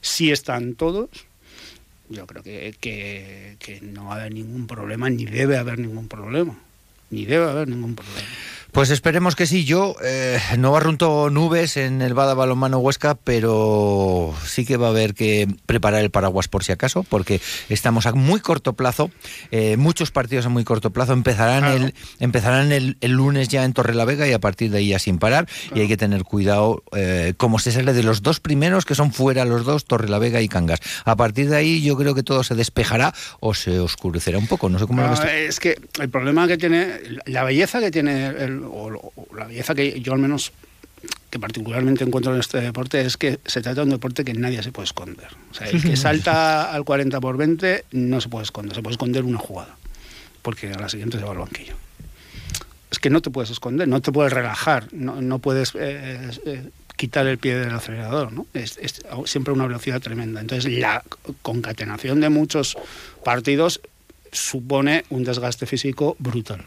sí 0.00 0.30
están 0.30 0.74
todos. 0.74 1.08
Yo 2.10 2.26
creo 2.26 2.42
que, 2.42 2.74
que 3.58 3.80
no 3.80 4.06
va 4.06 4.14
a 4.14 4.20
haber 4.20 4.34
ningún 4.34 4.66
problema, 4.66 5.08
ni 5.08 5.24
debe 5.24 5.56
haber 5.56 5.78
ningún 5.78 6.08
problema. 6.08 6.58
Ni 7.10 7.24
debe 7.24 7.48
haber 7.48 7.68
ningún 7.68 7.94
problema. 7.94 8.28
Pues 8.72 8.90
esperemos 8.90 9.34
que 9.34 9.46
sí. 9.46 9.64
Yo 9.64 9.96
eh, 10.04 10.38
no 10.58 10.72
barrunto 10.72 11.30
nubes 11.30 11.76
en 11.76 12.02
el 12.02 12.14
Bada 12.14 12.34
Balonmano 12.34 12.78
Huesca, 12.78 13.14
pero 13.16 14.34
sí 14.44 14.66
que 14.66 14.76
va 14.76 14.88
a 14.88 14.90
haber 14.90 15.14
que 15.14 15.48
preparar 15.66 16.02
el 16.02 16.10
paraguas 16.10 16.48
por 16.48 16.64
si 16.64 16.72
acaso, 16.72 17.02
porque 17.02 17.40
estamos 17.70 18.06
a 18.06 18.12
muy 18.12 18.40
corto 18.40 18.74
plazo, 18.74 19.10
eh, 19.50 19.76
muchos 19.76 20.10
partidos 20.10 20.46
a 20.46 20.48
muy 20.50 20.64
corto 20.64 20.90
plazo. 20.90 21.14
Empezarán 21.14 21.64
el 21.64 21.94
empezarán 22.20 22.70
el, 22.72 22.96
lunes 23.00 23.48
ya 23.48 23.64
en 23.64 23.72
Torrelavega 23.72 24.28
y 24.28 24.32
a 24.32 24.38
partir 24.38 24.70
de 24.70 24.78
ahí 24.78 24.88
ya 24.88 24.98
sin 24.98 25.18
parar. 25.18 25.48
Y 25.74 25.80
hay 25.80 25.88
que 25.88 25.96
tener 25.96 26.24
cuidado, 26.24 26.82
eh, 26.94 27.32
como 27.36 27.58
se 27.58 27.72
sale 27.72 27.94
de 27.94 28.02
los 28.02 28.22
dos 28.22 28.38
primeros, 28.38 28.84
que 28.84 28.94
son 28.94 29.12
fuera 29.12 29.46
los 29.46 29.64
dos, 29.64 29.86
Torrelavega 29.86 30.42
y 30.42 30.48
Cangas. 30.48 30.80
A 31.04 31.16
partir 31.16 31.48
de 31.48 31.56
ahí 31.56 31.82
yo 31.82 31.96
creo 31.96 32.14
que 32.14 32.22
todo 32.22 32.44
se 32.44 32.54
despejará 32.54 33.14
o 33.40 33.54
se 33.54 33.80
oscurecerá 33.80 34.38
un 34.38 34.46
poco. 34.46 34.68
No 34.68 34.78
sé 34.78 34.86
cómo 34.86 35.02
lo 35.02 35.12
Es 35.24 35.58
que 35.58 35.80
el 35.98 36.10
problema 36.10 36.46
que 36.46 36.58
tiene, 36.58 37.00
la 37.24 37.44
belleza 37.44 37.80
que 37.80 37.90
tiene 37.90 38.26
el 38.26 38.57
o, 38.64 39.12
la 39.36 39.46
belleza 39.46 39.74
que 39.74 40.00
yo 40.00 40.12
al 40.12 40.18
menos 40.18 40.52
que 41.30 41.38
particularmente 41.38 42.04
encuentro 42.04 42.34
en 42.34 42.40
este 42.40 42.60
deporte 42.60 43.00
es 43.00 43.16
que 43.16 43.38
se 43.44 43.60
trata 43.60 43.76
de 43.76 43.82
un 43.82 43.90
deporte 43.90 44.24
que 44.24 44.34
nadie 44.34 44.62
se 44.62 44.72
puede 44.72 44.86
esconder. 44.86 45.28
O 45.50 45.54
sea, 45.54 45.68
el 45.68 45.82
que 45.82 45.96
salta 45.96 46.72
al 46.72 46.84
40 46.84 47.20
por 47.20 47.36
20 47.36 47.84
no 47.92 48.20
se 48.20 48.28
puede 48.28 48.44
esconder, 48.44 48.74
se 48.74 48.82
puede 48.82 48.94
esconder 48.94 49.24
una 49.24 49.38
jugada, 49.38 49.76
porque 50.42 50.72
a 50.72 50.78
la 50.78 50.88
siguiente 50.88 51.18
se 51.18 51.24
va 51.24 51.32
al 51.32 51.38
banquillo. 51.38 51.74
Es 52.90 52.98
que 52.98 53.10
no 53.10 53.20
te 53.20 53.30
puedes 53.30 53.50
esconder, 53.50 53.86
no 53.86 54.00
te 54.00 54.10
puedes 54.10 54.32
relajar, 54.32 54.88
no, 54.92 55.38
puedes 55.38 55.74
eh, 55.74 56.30
eh, 56.46 56.70
quitar 56.96 57.26
el 57.26 57.36
pie 57.36 57.56
del 57.56 57.74
acelerador, 57.74 58.32
¿no? 58.32 58.46
Es, 58.54 58.78
es, 58.78 59.02
siempre 59.26 59.52
una 59.52 59.66
velocidad 59.66 60.00
tremenda. 60.00 60.40
Entonces, 60.40 60.72
la 60.72 61.04
concatenación 61.42 62.20
de 62.20 62.30
muchos 62.30 62.78
partidos 63.22 63.82
supone 64.32 65.04
un 65.10 65.24
desgaste 65.24 65.66
físico 65.66 66.16
brutal 66.18 66.64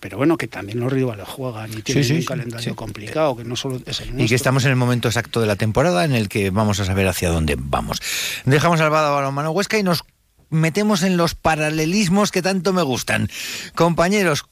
pero 0.00 0.16
bueno, 0.16 0.36
que 0.36 0.48
también 0.48 0.80
los 0.80 0.92
rivales 0.92 1.28
juegan 1.28 1.70
y 1.72 1.82
tienen 1.82 2.16
un 2.16 2.24
calendario 2.24 2.74
complicado, 2.74 3.36
que 3.36 3.44
no 3.44 3.54
solo 3.54 3.80
es 3.84 4.00
el 4.00 4.20
Y 4.20 4.26
que 4.26 4.34
estamos 4.34 4.64
en 4.64 4.70
el 4.70 4.76
momento 4.76 5.08
exacto 5.08 5.40
de 5.40 5.46
la 5.46 5.56
temporada 5.56 6.04
en 6.04 6.12
el 6.12 6.28
que 6.28 6.50
vamos 6.50 6.80
a 6.80 6.84
saber 6.86 7.06
hacia 7.06 7.28
dónde 7.28 7.56
vamos. 7.58 8.00
Dejamos 8.46 8.80
al 8.80 8.90
Bada 8.90 9.10
Balonmano 9.10 9.50
Huesca 9.50 9.78
y 9.78 9.82
nos 9.82 10.04
metemos 10.48 11.02
en 11.02 11.16
los 11.16 11.34
paralelismos 11.34 12.32
que 12.32 12.42
tanto 12.42 12.72
me 12.72 12.82
gustan. 12.82 13.28
Compañeros, 13.74 14.46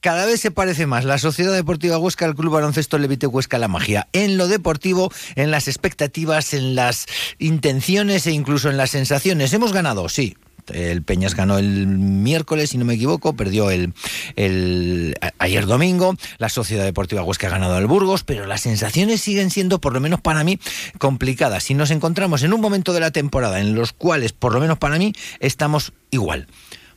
cada 0.00 0.26
vez 0.26 0.40
se 0.40 0.50
parece 0.50 0.86
más 0.86 1.04
la 1.04 1.18
Sociedad 1.18 1.52
Deportiva 1.52 1.98
Huesca 1.98 2.24
al 2.24 2.34
Club 2.34 2.52
Baloncesto 2.52 2.98
Levite 2.98 3.26
Huesca 3.26 3.58
La 3.58 3.68
Magia. 3.68 4.08
En 4.12 4.36
lo 4.36 4.48
deportivo, 4.48 5.12
en 5.36 5.50
las 5.50 5.68
expectativas, 5.68 6.54
en 6.54 6.74
las 6.74 7.06
intenciones 7.38 8.26
e 8.26 8.32
incluso 8.32 8.70
en 8.70 8.76
las 8.76 8.90
sensaciones. 8.90 9.52
Hemos 9.52 9.72
ganado, 9.72 10.08
sí, 10.08 10.36
el 10.72 11.02
Peñas 11.02 11.34
ganó 11.34 11.58
el 11.58 11.86
miércoles, 11.86 12.70
si 12.70 12.78
no 12.78 12.84
me 12.84 12.94
equivoco, 12.94 13.34
perdió 13.34 13.70
el, 13.70 13.92
ayer 15.38 15.66
domingo. 15.66 16.16
La 16.38 16.48
Sociedad 16.48 16.84
Deportiva 16.84 17.22
Huesca 17.22 17.48
ha 17.48 17.50
ganado 17.50 17.74
al 17.76 17.86
Burgos, 17.86 18.24
pero 18.24 18.46
las 18.46 18.62
sensaciones 18.62 19.20
siguen 19.20 19.50
siendo, 19.50 19.80
por 19.80 19.92
lo 19.92 20.00
menos 20.00 20.20
para 20.20 20.44
mí, 20.44 20.58
complicadas. 20.98 21.64
Si 21.64 21.74
nos 21.74 21.90
encontramos 21.90 22.42
en 22.42 22.52
un 22.52 22.60
momento 22.60 22.92
de 22.92 23.00
la 23.00 23.10
temporada 23.10 23.60
en 23.60 23.74
los 23.74 23.92
cuales, 23.92 24.32
por 24.32 24.52
lo 24.52 24.60
menos 24.60 24.78
para 24.78 24.98
mí, 24.98 25.12
estamos 25.40 25.92
igual. 26.10 26.46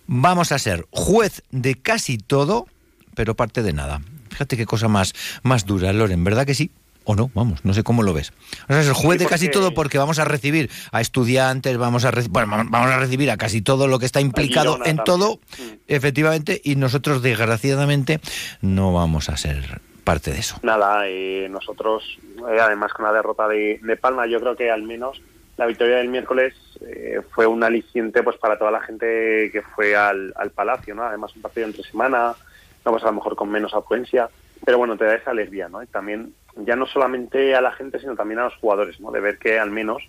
Vamos 0.08 0.52
a 0.52 0.60
ser 0.60 0.86
juez 0.92 1.44
de 1.52 1.76
casi 1.76 2.18
todo, 2.18 2.68
pero 3.16 3.36
parte 3.36 3.62
de 3.64 3.74
nada. 3.74 4.02
Fíjate 4.30 4.56
qué 4.56 4.66
cosa 4.66 4.88
más, 4.88 5.14
más 5.44 5.66
dura, 5.66 5.92
Loren, 5.92 6.24
¿verdad 6.24 6.46
que 6.46 6.54
sí? 6.54 6.72
O 7.08 7.16
no, 7.16 7.32
vamos, 7.34 7.64
no 7.64 7.74
sé 7.74 7.84
cómo 7.84 8.04
lo 8.04 8.14
ves. 8.14 8.34
O 8.66 8.74
sea, 8.74 8.82
es 8.82 8.88
el 8.88 8.94
juez 8.94 9.18
de 9.18 9.28
casi 9.28 9.50
todo 9.50 9.74
porque 9.74 9.98
vamos 9.98 10.20
a 10.20 10.26
recibir 10.26 10.70
a 10.92 11.00
estudiantes, 11.00 11.78
vamos 11.78 12.04
a, 12.04 12.12
vamos 12.12 12.74
a 12.74 13.00
recibir 13.00 13.32
a 13.32 13.38
casi 13.38 13.62
todo 13.62 13.88
lo 13.88 13.98
que 13.98 14.06
está 14.06 14.20
implicado 14.20 14.80
en 14.86 14.98
todo, 14.98 15.36
mm. 15.58 15.74
efectivamente, 15.88 16.60
y 16.62 16.76
nosotros 16.76 17.22
desgraciadamente 17.22 18.20
no 18.62 18.94
vamos 18.94 19.30
a 19.30 19.38
ser 19.38 19.80
parte 20.04 20.32
de 20.32 20.40
eso. 20.40 20.58
Nada, 20.64 21.08
eh, 21.08 21.48
nosotros, 21.50 22.04
eh, 22.40 22.60
además 22.60 22.92
con 22.92 23.06
la 23.06 23.14
derrota 23.14 23.48
de, 23.48 23.98
Palma, 24.02 24.28
yo 24.28 24.42
creo 24.42 24.58
que 24.58 24.70
al 24.70 24.84
menos 24.84 25.22
la 25.56 25.66
victoria 25.66 25.98
del 25.98 26.10
miércoles 26.10 26.54
eh, 26.82 27.22
fue 27.32 27.48
un 27.48 27.64
aliciente 27.64 28.22
pues 28.22 28.36
para 28.38 28.60
toda 28.60 28.72
la 28.72 28.82
gente 28.82 29.50
que 29.54 29.62
fue 29.62 29.96
al, 29.96 30.34
al 30.36 30.52
Palacio, 30.52 30.94
¿no? 30.94 31.04
Además 31.04 31.34
un 31.38 31.42
partido 31.42 31.68
entre 31.68 31.84
semana, 31.84 32.36
no 32.84 32.92
pues 32.92 33.04
a 33.04 33.08
lo 33.08 33.14
mejor 33.14 33.38
con 33.38 33.50
menos 33.50 33.74
afluencia 33.74 34.30
pero 34.66 34.78
bueno, 34.78 34.98
te 34.98 35.06
da 35.06 35.16
esa 35.16 35.32
alegría, 35.32 35.70
¿no? 35.70 35.82
Y 35.84 35.88
también, 35.88 36.34
ya 36.66 36.76
no 36.76 36.86
solamente 36.86 37.56
a 37.56 37.62
la 37.62 37.72
gente, 37.72 38.00
sino 38.00 38.16
también 38.16 38.40
a 38.40 38.46
los 38.46 38.56
jugadores, 38.56 39.00
¿no? 39.00 39.12
De 39.12 39.20
ver 39.20 39.38
que 39.38 39.60
al 39.60 39.72
menos 39.72 40.02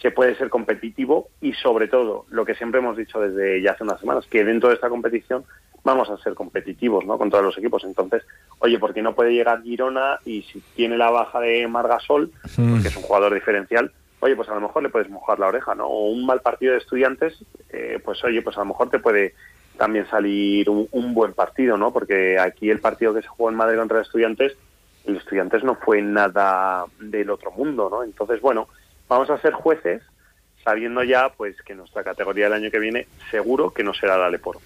se 0.00 0.10
puede 0.10 0.36
ser 0.36 0.50
competitivo 0.50 1.28
y 1.40 1.52
sobre 1.54 1.88
todo, 1.88 2.26
lo 2.30 2.44
que 2.44 2.54
siempre 2.54 2.80
hemos 2.80 2.96
dicho 2.96 3.20
desde 3.20 3.62
ya 3.62 3.72
hace 3.72 3.84
unas 3.84 4.00
semanas, 4.00 4.26
que 4.28 4.44
dentro 4.44 4.68
de 4.68 4.74
esta 4.74 4.88
competición 4.88 5.44
vamos 5.82 6.10
a 6.10 6.16
ser 6.18 6.34
competitivos, 6.34 7.04
¿no? 7.04 7.18
Con 7.18 7.30
todos 7.30 7.44
los 7.44 7.58
equipos. 7.58 7.84
Entonces, 7.84 8.22
oye, 8.58 8.78
¿por 8.78 8.94
qué 8.94 9.02
no 9.02 9.14
puede 9.14 9.32
llegar 9.32 9.62
Girona 9.62 10.18
y 10.24 10.42
si 10.42 10.60
tiene 10.74 10.96
la 10.96 11.10
baja 11.10 11.40
de 11.40 11.68
Margasol, 11.68 12.32
mm. 12.56 12.82
que 12.82 12.88
es 12.88 12.96
un 12.96 13.02
jugador 13.02 13.34
diferencial, 13.34 13.92
oye, 14.20 14.34
pues 14.34 14.48
a 14.48 14.54
lo 14.54 14.62
mejor 14.62 14.82
le 14.82 14.88
puedes 14.88 15.10
mojar 15.10 15.38
la 15.38 15.48
oreja, 15.48 15.74
¿no? 15.74 15.86
O 15.86 16.10
un 16.10 16.24
mal 16.24 16.40
partido 16.40 16.72
de 16.72 16.78
estudiantes, 16.78 17.44
eh, 17.70 18.00
pues 18.02 18.24
oye, 18.24 18.40
pues 18.40 18.56
a 18.56 18.60
lo 18.60 18.66
mejor 18.66 18.88
te 18.88 18.98
puede 18.98 19.34
también 19.76 20.06
salir 20.08 20.70
un, 20.70 21.14
buen 21.14 21.34
partido, 21.34 21.76
¿no? 21.76 21.92
Porque 21.92 22.38
aquí 22.38 22.70
el 22.70 22.80
partido 22.80 23.12
que 23.12 23.22
se 23.22 23.28
jugó 23.28 23.50
en 23.50 23.56
Madrid 23.56 23.78
contra 23.78 24.00
estudiantes, 24.00 24.56
el 25.04 25.16
estudiantes 25.16 25.62
no 25.64 25.74
fue 25.76 26.02
nada 26.02 26.84
del 27.00 27.30
otro 27.30 27.50
mundo, 27.50 27.88
¿no? 27.90 28.02
Entonces, 28.02 28.40
bueno, 28.40 28.68
vamos 29.08 29.30
a 29.30 29.38
ser 29.40 29.52
jueces 29.52 30.02
sabiendo 30.64 31.04
ya 31.04 31.28
pues 31.28 31.56
que 31.62 31.74
nuestra 31.74 32.02
categoría 32.02 32.44
del 32.44 32.54
año 32.54 32.70
que 32.70 32.78
viene 32.78 33.06
seguro 33.30 33.72
que 33.72 33.84
no 33.84 33.92
será 33.92 34.16
la 34.16 34.30
Leporo. 34.30 34.60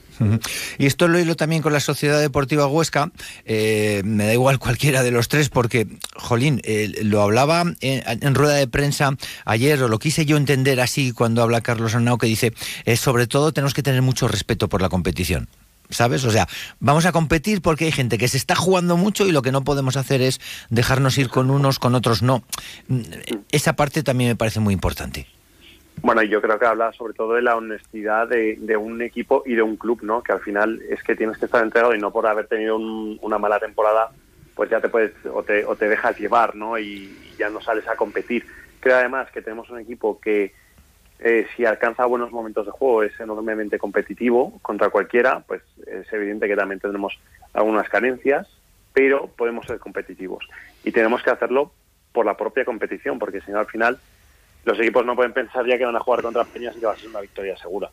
Y 0.78 0.86
esto 0.86 1.08
lo 1.08 1.18
hilo 1.18 1.34
también 1.34 1.60
con 1.60 1.72
la 1.72 1.80
Sociedad 1.80 2.20
Deportiva 2.20 2.68
Huesca, 2.68 3.10
eh, 3.44 4.02
me 4.04 4.26
da 4.26 4.32
igual 4.32 4.58
cualquiera 4.60 5.02
de 5.02 5.10
los 5.10 5.28
tres 5.28 5.48
porque, 5.48 5.86
Jolín, 6.14 6.62
lo 7.02 7.20
hablaba 7.22 7.64
en, 7.80 8.34
rueda 8.34 8.54
de 8.54 8.68
prensa 8.68 9.16
ayer, 9.44 9.82
o 9.82 9.88
lo 9.88 9.98
quise 9.98 10.24
yo 10.24 10.36
entender 10.36 10.80
así 10.80 11.12
cuando 11.12 11.42
habla 11.42 11.60
Carlos 11.60 11.94
Arnau, 11.94 12.16
que 12.16 12.28
dice, 12.28 12.52
sobre 12.96 13.26
todo 13.26 13.52
tenemos 13.52 13.74
que 13.74 13.82
tener 13.82 14.02
mucho 14.02 14.28
respeto 14.28 14.68
por 14.68 14.80
la 14.80 14.88
competición. 14.88 15.48
¿Sabes? 15.90 16.24
O 16.24 16.30
sea, 16.30 16.46
vamos 16.80 17.06
a 17.06 17.12
competir 17.12 17.62
porque 17.62 17.86
hay 17.86 17.92
gente 17.92 18.18
que 18.18 18.28
se 18.28 18.36
está 18.36 18.54
jugando 18.54 18.96
mucho 18.96 19.26
y 19.26 19.32
lo 19.32 19.42
que 19.42 19.52
no 19.52 19.64
podemos 19.64 19.96
hacer 19.96 20.22
es 20.22 20.40
dejarnos 20.70 21.18
ir 21.18 21.28
con 21.28 21.50
unos, 21.50 21.78
con 21.78 21.94
otros 21.94 22.22
no. 22.22 22.42
Mm, 22.88 23.02
esa 23.52 23.74
parte 23.74 24.02
también 24.02 24.30
me 24.30 24.36
parece 24.36 24.60
muy 24.60 24.74
importante. 24.74 25.26
Bueno, 26.02 26.22
yo 26.22 26.40
creo 26.40 26.58
que 26.58 26.66
habla 26.66 26.92
sobre 26.92 27.12
todo 27.12 27.34
de 27.34 27.42
la 27.42 27.56
honestidad 27.56 28.28
de, 28.28 28.76
un 28.76 29.02
equipo 29.02 29.42
y 29.44 29.54
de 29.54 29.62
un 29.62 29.76
club, 29.76 30.00
¿no? 30.02 30.22
Que 30.22 30.32
al 30.32 30.40
final 30.40 30.80
es 30.88 31.02
que 31.02 31.16
tienes 31.16 31.38
que 31.38 31.46
estar 31.46 31.62
entregado 31.62 31.94
y 31.94 31.98
no 31.98 32.12
por 32.12 32.26
haber 32.26 32.46
tenido 32.46 32.76
una 32.76 33.38
mala 33.38 33.58
temporada, 33.58 34.10
pues 34.54 34.70
ya 34.70 34.80
te 34.80 34.88
puedes 34.88 35.12
o 35.32 35.42
te, 35.42 35.64
o 35.64 35.74
te 35.74 35.88
dejas 35.88 36.18
llevar, 36.18 36.54
¿no? 36.54 36.78
Y, 36.78 37.16
ya 37.38 37.48
no 37.48 37.60
sales 37.60 37.86
a 37.86 37.94
competir. 37.94 38.44
Creo 38.80 38.96
además 38.96 39.30
que 39.30 39.42
tenemos 39.42 39.70
un 39.70 39.78
equipo 39.78 40.20
que 40.20 40.52
eh, 41.20 41.46
si 41.56 41.64
alcanza 41.64 42.04
buenos 42.06 42.30
momentos 42.30 42.66
de 42.66 42.72
juego 42.72 43.02
es 43.02 43.18
enormemente 43.18 43.78
competitivo 43.78 44.58
contra 44.62 44.90
cualquiera, 44.90 45.40
pues 45.40 45.62
es 45.86 46.12
evidente 46.12 46.46
que 46.46 46.56
también 46.56 46.80
tendremos 46.80 47.18
algunas 47.52 47.88
carencias, 47.88 48.46
pero 48.92 49.26
podemos 49.28 49.66
ser 49.66 49.78
competitivos 49.78 50.48
y 50.84 50.92
tenemos 50.92 51.22
que 51.22 51.30
hacerlo 51.30 51.72
por 52.12 52.24
la 52.24 52.36
propia 52.36 52.64
competición, 52.64 53.18
porque 53.18 53.40
si 53.40 53.50
no 53.50 53.58
al 53.58 53.66
final 53.66 53.98
los 54.64 54.78
equipos 54.78 55.04
no 55.04 55.16
pueden 55.16 55.32
pensar 55.32 55.66
ya 55.66 55.78
que 55.78 55.84
van 55.84 55.96
a 55.96 56.00
jugar 56.00 56.22
contra 56.22 56.44
Peñas 56.44 56.76
y 56.76 56.80
que 56.80 56.86
va 56.86 56.92
a 56.92 56.96
ser 56.96 57.08
una 57.08 57.20
victoria 57.20 57.56
segura. 57.56 57.90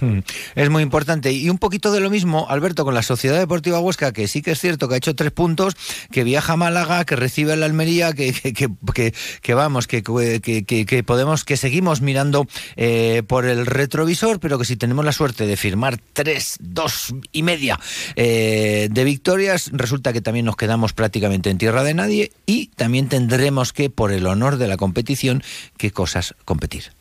Hmm. 0.00 0.20
Es 0.54 0.70
muy 0.70 0.82
importante. 0.82 1.32
Y 1.32 1.50
un 1.50 1.58
poquito 1.58 1.92
de 1.92 2.00
lo 2.00 2.10
mismo, 2.10 2.46
Alberto, 2.48 2.84
con 2.84 2.94
la 2.94 3.02
Sociedad 3.02 3.38
Deportiva 3.38 3.80
Huesca, 3.80 4.12
que 4.12 4.28
sí 4.28 4.42
que 4.42 4.52
es 4.52 4.60
cierto 4.60 4.88
que 4.88 4.94
ha 4.94 4.98
hecho 4.98 5.14
tres 5.14 5.32
puntos, 5.32 5.76
que 6.10 6.24
viaja 6.24 6.54
a 6.54 6.56
Málaga, 6.56 7.04
que 7.04 7.16
recibe 7.16 7.52
a 7.52 7.56
la 7.56 7.66
Almería, 7.66 8.12
que, 8.12 8.32
que, 8.32 9.12
que, 9.42 9.54
vamos, 9.54 9.86
que, 9.86 10.02
que, 10.02 11.04
podemos, 11.04 11.44
que 11.44 11.56
seguimos 11.56 12.00
mirando 12.00 12.46
eh, 12.76 13.22
por 13.26 13.46
el 13.46 13.66
retrovisor, 13.66 14.40
pero 14.40 14.58
que 14.58 14.64
si 14.64 14.76
tenemos 14.76 15.04
la 15.04 15.12
suerte 15.12 15.46
de 15.46 15.56
firmar 15.56 15.98
tres, 16.12 16.56
dos 16.60 17.14
y 17.32 17.42
media 17.42 17.78
eh, 18.16 18.88
de 18.90 19.04
victorias, 19.04 19.70
resulta 19.72 20.12
que 20.12 20.20
también 20.20 20.46
nos 20.46 20.56
quedamos 20.56 20.92
prácticamente 20.92 21.50
en 21.50 21.58
tierra 21.58 21.82
de 21.82 21.94
nadie 21.94 22.32
y 22.46 22.68
también 22.68 23.08
tendremos 23.08 23.72
que, 23.72 23.90
por 23.90 24.12
el 24.12 24.26
honor 24.26 24.56
de 24.56 24.68
la 24.68 24.76
competición, 24.76 25.42
qué 25.76 25.90
cosas 25.90 26.34
competir. 26.44 26.95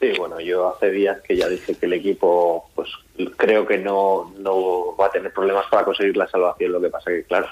Sí, 0.00 0.12
bueno, 0.16 0.40
yo 0.40 0.74
hace 0.74 0.90
días 0.90 1.20
que 1.20 1.36
ya 1.36 1.46
dije 1.46 1.74
que 1.74 1.84
el 1.84 1.92
equipo, 1.92 2.70
pues 2.74 2.88
creo 3.36 3.66
que 3.66 3.76
no, 3.76 4.32
no 4.38 4.96
va 4.96 5.06
a 5.06 5.10
tener 5.10 5.30
problemas 5.30 5.66
para 5.70 5.84
conseguir 5.84 6.16
la 6.16 6.26
salvación. 6.26 6.72
Lo 6.72 6.80
que 6.80 6.88
pasa 6.88 7.10
que, 7.10 7.24
claro, 7.24 7.46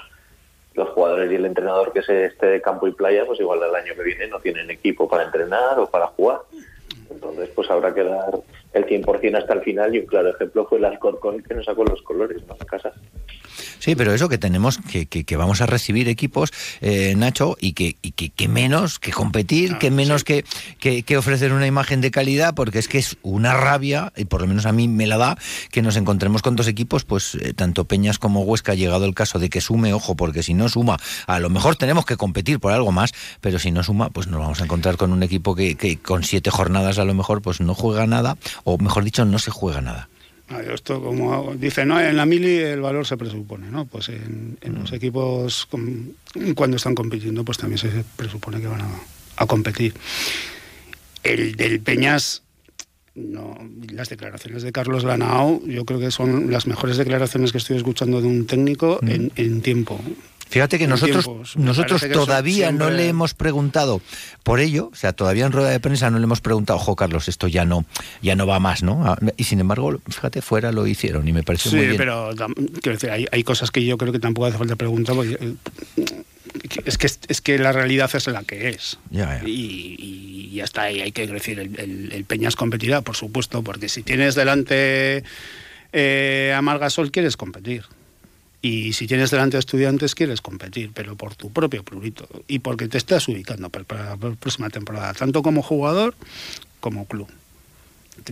los 0.73 0.89
jugadores 0.89 1.31
y 1.31 1.35
el 1.35 1.45
entrenador 1.45 1.93
que 1.93 2.01
se 2.01 2.25
esté 2.25 2.47
de 2.47 2.61
campo 2.61 2.87
y 2.87 2.91
playa, 2.91 3.23
pues 3.27 3.39
igual 3.39 3.61
el 3.61 3.75
año 3.75 3.93
que 3.93 4.01
viene 4.01 4.27
no 4.27 4.39
tienen 4.39 4.71
equipo 4.71 5.07
para 5.07 5.25
entrenar 5.25 5.79
o 5.79 5.87
para 5.91 6.07
jugar. 6.07 6.39
Entonces, 7.11 7.49
pues 7.53 7.69
habrá 7.69 7.93
que 7.93 8.03
dar 8.03 8.39
el 8.73 8.85
100% 8.85 9.37
hasta 9.37 9.53
el 9.53 9.61
final 9.61 9.95
y 9.95 9.99
un 9.99 10.05
claro 10.07 10.29
ejemplo 10.29 10.65
fue 10.65 10.79
el 10.79 10.85
Alcorcón 10.85 11.43
que 11.43 11.53
nos 11.53 11.65
sacó 11.65 11.83
los 11.83 12.01
colores, 12.01 12.41
¿no? 12.47 12.55
En 12.59 12.65
casa. 12.65 12.93
Sí, 13.79 13.95
pero 13.95 14.13
eso 14.13 14.29
que 14.29 14.37
tenemos, 14.37 14.77
que, 14.77 15.05
que, 15.05 15.37
vamos 15.37 15.61
a 15.61 15.65
recibir 15.65 16.09
equipos, 16.09 16.51
eh, 16.81 17.13
Nacho, 17.15 17.57
y 17.59 17.73
que, 17.73 17.97
y 18.01 18.11
que, 18.11 18.47
menos 18.47 18.99
que 18.99 19.11
competir, 19.11 19.77
que 19.77 19.91
menos 19.91 20.23
que, 20.23 20.45
que, 20.79 21.17
ofrecer 21.17 21.53
una 21.53 21.67
imagen 21.67 22.01
de 22.01 22.11
calidad, 22.11 22.53
porque 22.55 22.79
es 22.79 22.87
que 22.87 22.97
es 22.97 23.17
una 23.21 23.53
rabia, 23.53 24.13
y 24.15 24.25
por 24.25 24.41
lo 24.41 24.47
menos 24.47 24.65
a 24.65 24.71
mí 24.71 24.87
me 24.87 25.07
la 25.07 25.17
da, 25.17 25.37
que 25.71 25.81
nos 25.81 25.95
encontremos 25.95 26.41
con 26.41 26.55
dos 26.55 26.67
equipos, 26.67 27.05
pues 27.05 27.35
eh, 27.35 27.53
tanto 27.53 27.85
Peñas 27.85 28.19
como 28.19 28.41
Huesca, 28.41 28.73
ha 28.73 28.75
llegado 28.75 29.05
el 29.05 29.13
caso 29.13 29.39
de 29.39 29.49
que 29.49 29.61
sume, 29.61 29.93
ojo, 29.93 30.15
porque 30.15 30.43
si 30.43 30.53
no 30.53 30.69
suma, 30.69 30.97
a 31.27 31.39
lo 31.39 31.49
mejor 31.49 31.75
tenemos 31.75 32.05
que 32.05 32.17
competir 32.17 32.59
por 32.59 32.73
algo 32.73 32.91
más, 32.91 33.11
pero 33.41 33.59
si 33.59 33.71
no 33.71 33.83
suma, 33.83 34.09
pues 34.09 34.27
nos 34.27 34.39
vamos 34.39 34.61
a 34.61 34.65
encontrar 34.65 34.97
con 34.97 35.11
un 35.11 35.23
equipo 35.23 35.55
que, 35.55 35.75
que 35.75 35.97
con 35.97 36.23
siete 36.23 36.51
jornadas 36.51 36.99
a 36.99 37.05
lo 37.05 37.13
mejor 37.13 37.41
pues 37.41 37.61
no 37.61 37.73
juega 37.73 38.07
nada, 38.07 38.37
o 38.63 38.77
mejor 38.77 39.03
dicho, 39.03 39.25
no 39.25 39.39
se 39.39 39.51
juega 39.51 39.81
nada. 39.81 40.08
Esto, 40.73 41.01
como 41.01 41.53
dice, 41.55 41.85
no, 41.85 42.01
en 42.01 42.17
la 42.17 42.25
mili 42.25 42.57
el 42.57 42.81
valor 42.81 43.05
se 43.05 43.17
presupone, 43.17 43.69
¿no? 43.69 43.85
Pues 43.85 44.09
en, 44.09 44.57
los 44.63 44.91
mm. 44.91 44.95
equipos, 44.95 45.67
cuando 46.55 46.77
están 46.77 46.95
compitiendo, 46.95 47.43
pues 47.43 47.59
también 47.59 47.77
se 47.77 48.03
presupone 48.15 48.59
que 48.59 48.67
van 48.67 48.81
a, 49.37 49.45
competir. 49.45 49.93
El 51.23 51.55
del 51.55 51.79
Peñas, 51.81 52.41
no, 53.15 53.57
las 53.91 54.09
declaraciones 54.09 54.63
de 54.63 54.71
Carlos 54.71 55.03
Lanao, 55.03 55.61
yo 55.65 55.85
creo 55.85 55.99
que 55.99 56.11
son 56.11 56.51
las 56.51 56.67
mejores 56.67 56.97
declaraciones 56.97 57.51
que 57.51 57.57
estoy 57.57 57.77
escuchando 57.77 58.21
de 58.21 58.27
un 58.27 58.45
técnico 58.45 58.99
mm. 59.01 59.09
en, 59.09 59.31
en 59.35 59.61
tiempo. 59.61 59.99
Fíjate 60.49 60.79
que 60.79 60.87
nosotros, 60.87 61.55
nosotros 61.57 62.03
todavía 62.11 62.71
no 62.71 62.89
le 62.89 63.07
hemos 63.07 63.35
preguntado 63.35 64.01
por 64.41 64.59
ello, 64.59 64.89
o 64.91 64.95
sea, 64.95 65.13
todavía 65.13 65.45
en 65.45 65.51
rueda 65.51 65.69
de 65.69 65.79
prensa 65.79 66.09
no 66.09 66.17
le 66.17 66.23
hemos 66.23 66.41
preguntado, 66.41 66.79
ojo 66.79 66.95
Carlos, 66.95 67.27
esto 67.27 67.47
ya 67.47 67.65
no, 67.65 67.85
ya 68.23 68.35
no 68.35 68.47
va 68.47 68.59
más, 68.59 68.81
¿no? 68.81 69.05
Ah, 69.05 69.15
y 69.37 69.43
sin 69.43 69.59
embargo, 69.59 70.01
fíjate, 70.09 70.41
fuera 70.41 70.71
lo 70.71 70.87
hicieron 70.87 71.27
y 71.27 71.33
me 71.33 71.43
parece 71.43 71.69
muy 71.69 71.79
bien. 71.81 71.91
Sí, 71.91 71.97
pero 71.99 72.31
quiero 72.81 72.97
decir, 72.97 73.11
hay, 73.11 73.27
hay, 73.31 73.43
cosas 73.43 73.69
que 73.69 73.85
yo 73.85 73.95
creo 73.99 74.11
que 74.11 74.17
tampoco 74.17 74.47
hace 74.47 74.57
falta 74.57 74.75
preguntar, 74.75 75.15
eh, 75.23 75.53
es 76.85 76.97
que, 76.97 77.07
es 77.07 77.41
que 77.41 77.57
la 77.57 77.71
realidad 77.71 78.09
es 78.13 78.27
la 78.27 78.43
que 78.43 78.69
es. 78.69 78.97
Y, 79.45 80.51
ya 80.53 80.63
está, 80.63 80.91
y 80.91 81.01
hay 81.01 81.11
que 81.11 81.27
decir, 81.27 81.59
el, 81.59 82.11
el, 82.11 82.25
Peñas 82.25 82.55
competirá, 82.55 83.01
por 83.01 83.15
supuesto, 83.15 83.63
porque 83.63 83.89
si 83.89 84.03
tienes 84.03 84.35
delante 84.35 85.23
eh, 85.93 86.53
a 86.55 86.61
Margasol, 86.61 87.11
quieres 87.11 87.37
competir. 87.37 87.85
Y 88.61 88.93
si 88.93 89.07
tienes 89.07 89.31
delante 89.31 89.55
a 89.55 89.59
estudiantes, 89.59 90.15
quieres 90.15 90.41
competir, 90.41 90.91
pero 90.93 91.15
por 91.15 91.35
tu 91.35 91.51
propio 91.51 91.83
prurito 91.83 92.27
y 92.47 92.59
porque 92.59 92.89
te 92.89 92.97
estás 92.97 93.27
ubicando 93.29 93.69
para, 93.69 94.09
la 94.09 94.17
próxima 94.17 94.69
temporada, 94.69 95.13
tanto 95.13 95.41
como 95.41 95.61
jugador 95.61 96.13
como 96.81 97.05
club. 97.05 97.29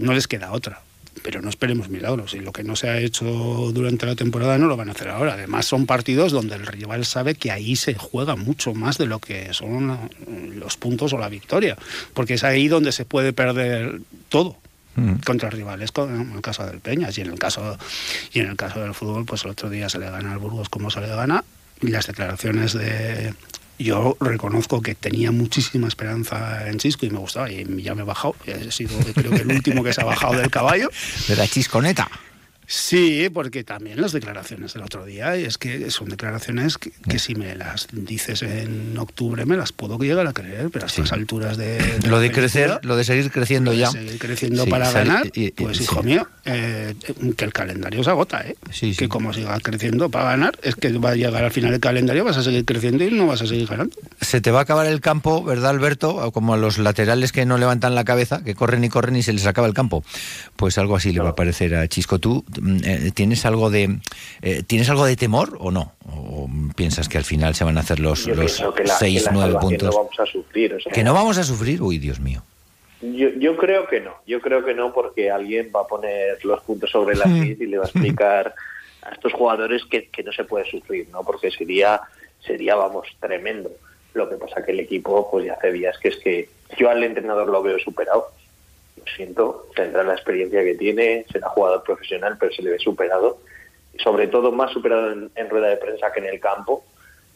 No 0.01 0.13
les 0.13 0.27
queda 0.27 0.51
otra, 0.51 0.81
pero 1.23 1.41
no 1.41 1.49
esperemos 1.49 1.89
milagros. 1.89 2.33
Y 2.33 2.39
lo 2.39 2.51
que 2.51 2.63
no 2.63 2.75
se 2.75 2.89
ha 2.89 2.99
hecho 2.99 3.25
durante 3.73 4.05
la 4.05 4.15
temporada 4.15 4.57
no 4.57 4.67
lo 4.67 4.77
van 4.77 4.89
a 4.89 4.91
hacer 4.91 5.09
ahora. 5.09 5.33
Además, 5.33 5.65
son 5.65 5.85
partidos 5.85 6.31
donde 6.31 6.55
el 6.55 6.65
rival 6.65 7.05
sabe 7.05 7.35
que 7.35 7.51
ahí 7.51 7.75
se 7.75 7.95
juega 7.95 8.35
mucho 8.35 8.73
más 8.73 8.97
de 8.97 9.05
lo 9.05 9.19
que 9.19 9.53
son 9.53 10.09
los 10.55 10.77
puntos 10.77 11.13
o 11.13 11.17
la 11.17 11.29
victoria, 11.29 11.77
porque 12.13 12.35
es 12.35 12.43
ahí 12.43 12.67
donde 12.67 12.91
se 12.91 13.05
puede 13.05 13.33
perder 13.33 14.01
todo 14.29 14.57
contra 15.25 15.51
rivales, 15.51 15.91
como 15.91 16.15
en 16.15 16.31
el 16.31 16.41
caso 16.41 16.65
del 16.65 16.79
Peñas 16.79 17.15
y 17.19 17.21
en 17.21 17.27
el 17.27 17.37
caso 17.37 17.77
y 18.33 18.39
en 18.39 18.47
el 18.47 18.55
caso 18.55 18.79
del 18.79 18.95
fútbol, 18.95 19.25
pues 19.25 19.45
el 19.45 19.51
otro 19.51 19.69
día 19.69 19.89
se 19.89 19.99
le 19.99 20.09
gana 20.09 20.31
al 20.31 20.39
Burgos 20.39 20.69
como 20.69 20.89
se 20.89 21.01
le 21.01 21.07
gana 21.07 21.43
y 21.81 21.89
las 21.89 22.07
declaraciones 22.07 22.73
de 22.73 23.33
yo 23.77 24.17
reconozco 24.19 24.81
que 24.81 24.95
tenía 24.95 25.31
muchísima 25.31 25.87
esperanza 25.87 26.67
en 26.67 26.77
Chisco 26.77 27.05
y 27.05 27.09
me 27.09 27.19
gustaba 27.19 27.51
y 27.51 27.65
ya 27.81 27.95
me 27.95 28.01
he 28.01 28.05
bajado, 28.05 28.35
he 28.45 28.71
sido 28.71 28.97
creo 29.13 29.31
que 29.31 29.41
el 29.41 29.51
último 29.51 29.83
que 29.83 29.93
se 29.93 30.01
ha 30.01 30.05
bajado 30.05 30.35
del 30.35 30.49
caballo. 30.49 30.89
De 31.27 31.35
la 31.35 31.47
chisconeta. 31.47 32.09
Sí, 32.69 33.29
porque 33.33 33.63
también 33.63 34.01
las 34.01 34.11
declaraciones 34.11 34.73
del 34.73 34.83
otro 34.83 35.05
día, 35.05 35.35
es 35.35 35.57
que 35.57 35.89
son 35.89 36.09
declaraciones 36.09 36.77
que, 36.77 37.17
si 37.17 37.33
me 37.33 37.55
las 37.55 37.87
dices 37.93 38.41
en 38.41 38.97
octubre 38.97 39.45
me 39.45 39.55
las 39.55 39.71
puedo 39.71 39.97
llegar 39.97 40.27
a 40.27 40.33
creer, 40.33 40.69
pero 40.69 40.83
a 40.83 40.87
estas 40.87 41.13
alturas 41.13 41.55
de, 41.55 41.79
Lo 42.05 42.19
de 42.19 42.29
crecer, 42.29 42.81
lo 42.83 42.97
de 42.97 43.05
seguir 43.05 43.31
creciendo 43.31 43.71
ya. 43.71 43.89
seguir 43.89 44.19
creciendo 44.19 44.65
para 44.65 44.91
ganar, 44.91 45.31
pues 45.55 45.79
hijo 45.79 46.03
mío, 46.03 46.27
eh, 46.43 46.93
que 47.37 47.45
el 47.45 47.53
calendario 47.53 48.03
se 48.03 48.09
agota, 48.09 48.45
¿eh? 48.45 48.57
que 48.97 49.07
como 49.07 49.31
siga 49.31 49.57
creciendo 49.61 50.09
para 50.09 50.31
ganar, 50.31 50.59
es 50.61 50.75
que 50.75 50.91
va 50.97 51.11
a 51.11 51.15
llegar 51.15 51.45
al 51.45 51.51
final 51.51 51.71
del 51.71 51.79
calendario, 51.79 52.25
vas 52.25 52.35
a 52.35 52.43
seguir 52.43 52.65
creciendo 52.65 53.05
y 53.05 53.11
no 53.11 53.27
vas 53.27 53.41
a 53.41 53.47
seguir 53.47 53.67
ganando. 53.67 53.95
Se 54.19 54.41
te 54.41 54.51
va 54.51 54.59
a 54.59 54.63
acabar 54.63 54.87
el 54.87 54.99
campo, 54.99 55.41
¿verdad, 55.41 55.69
Alberto? 55.69 56.33
Como 56.33 56.53
a 56.53 56.57
los 56.57 56.79
laterales 56.79 57.31
que 57.31 57.45
no 57.45 57.57
levantan 57.57 57.95
la 57.95 58.03
cabeza, 58.03 58.43
que 58.43 58.55
corren 58.55 58.83
y 58.83 58.89
corren 58.89 59.15
y 59.15 59.23
se 59.23 59.31
les 59.31 59.45
acaba 59.45 59.67
el 59.67 59.73
campo. 59.73 60.03
Pues 60.57 60.77
algo 60.77 60.97
así 60.97 61.13
le 61.13 61.21
va 61.21 61.29
a 61.29 61.35
parecer 61.35 61.73
a 61.73 61.87
Chisco. 61.87 62.19
Tú 62.19 62.43
¿tienes 63.13 63.45
algo 63.45 63.69
de 63.69 63.99
eh, 64.41 64.63
tienes 64.65 64.89
algo 64.89 65.05
de 65.05 65.15
temor 65.15 65.57
o 65.59 65.71
no? 65.71 65.93
¿O 66.05 66.49
piensas 66.75 67.09
que 67.09 67.17
al 67.17 67.23
final 67.23 67.55
se 67.55 67.63
van 67.63 67.77
a 67.77 67.81
hacer 67.81 67.99
los, 67.99 68.27
los 68.27 68.63
seis, 68.99 69.27
nueve 69.31 69.55
puntos? 69.59 69.89
Que 69.89 69.95
no 69.95 70.03
vamos 70.03 70.19
a 70.19 70.25
sufrir. 70.25 70.77
que 70.93 71.03
no 71.03 71.13
vamos 71.13 71.37
a 71.37 71.43
sufrir, 71.43 71.81
uy, 71.81 71.97
Dios 71.97 72.19
mío. 72.19 72.43
Yo, 73.01 73.29
yo 73.37 73.55
creo 73.57 73.87
que 73.87 73.99
no, 73.99 74.15
yo 74.25 74.41
creo 74.41 74.65
que 74.65 74.73
no 74.73 74.91
porque 74.91 75.29
alguien 75.29 75.71
va 75.75 75.81
a 75.81 75.87
poner 75.87 76.43
los 76.43 76.61
puntos 76.61 76.89
sobre 76.89 77.15
la 77.15 77.27
hmm. 77.27 77.57
y 77.59 77.65
le 77.67 77.77
va 77.77 77.85
a 77.85 77.87
explicar 77.87 78.55
a 79.03 79.11
estos 79.11 79.33
jugadores 79.33 79.83
que, 79.85 80.07
que 80.07 80.23
no 80.23 80.31
se 80.31 80.43
puede 80.43 80.65
sufrir, 80.69 81.07
¿no? 81.11 81.23
Porque 81.23 81.51
sería, 81.51 82.01
sería, 82.39 82.75
vamos, 82.75 83.07
tremendo. 83.19 83.69
Lo 84.13 84.27
que 84.27 84.35
pasa 84.35 84.65
que 84.65 84.71
el 84.71 84.79
equipo, 84.79 85.29
pues 85.29 85.45
ya 85.45 85.53
hace 85.53 85.71
días 85.71 85.97
que 85.99 86.07
es 86.07 86.17
que 86.17 86.49
yo 86.77 86.89
al 86.89 87.03
entrenador 87.03 87.47
lo 87.47 87.61
veo 87.61 87.77
superado. 87.77 88.31
Lo 88.97 89.03
siento, 89.15 89.67
tendrá 89.75 90.03
la 90.03 90.13
experiencia 90.13 90.63
que 90.63 90.75
tiene, 90.75 91.25
será 91.31 91.49
jugador 91.49 91.83
profesional, 91.83 92.37
pero 92.39 92.51
se 92.51 92.61
le 92.61 92.71
ve 92.71 92.79
superado. 92.79 93.39
Y 93.93 93.99
sobre 93.99 94.27
todo 94.27 94.51
más 94.51 94.71
superado 94.71 95.11
en, 95.11 95.31
en 95.35 95.49
rueda 95.49 95.67
de 95.67 95.77
prensa 95.77 96.11
que 96.11 96.19
en 96.19 96.27
el 96.27 96.39
campo. 96.39 96.83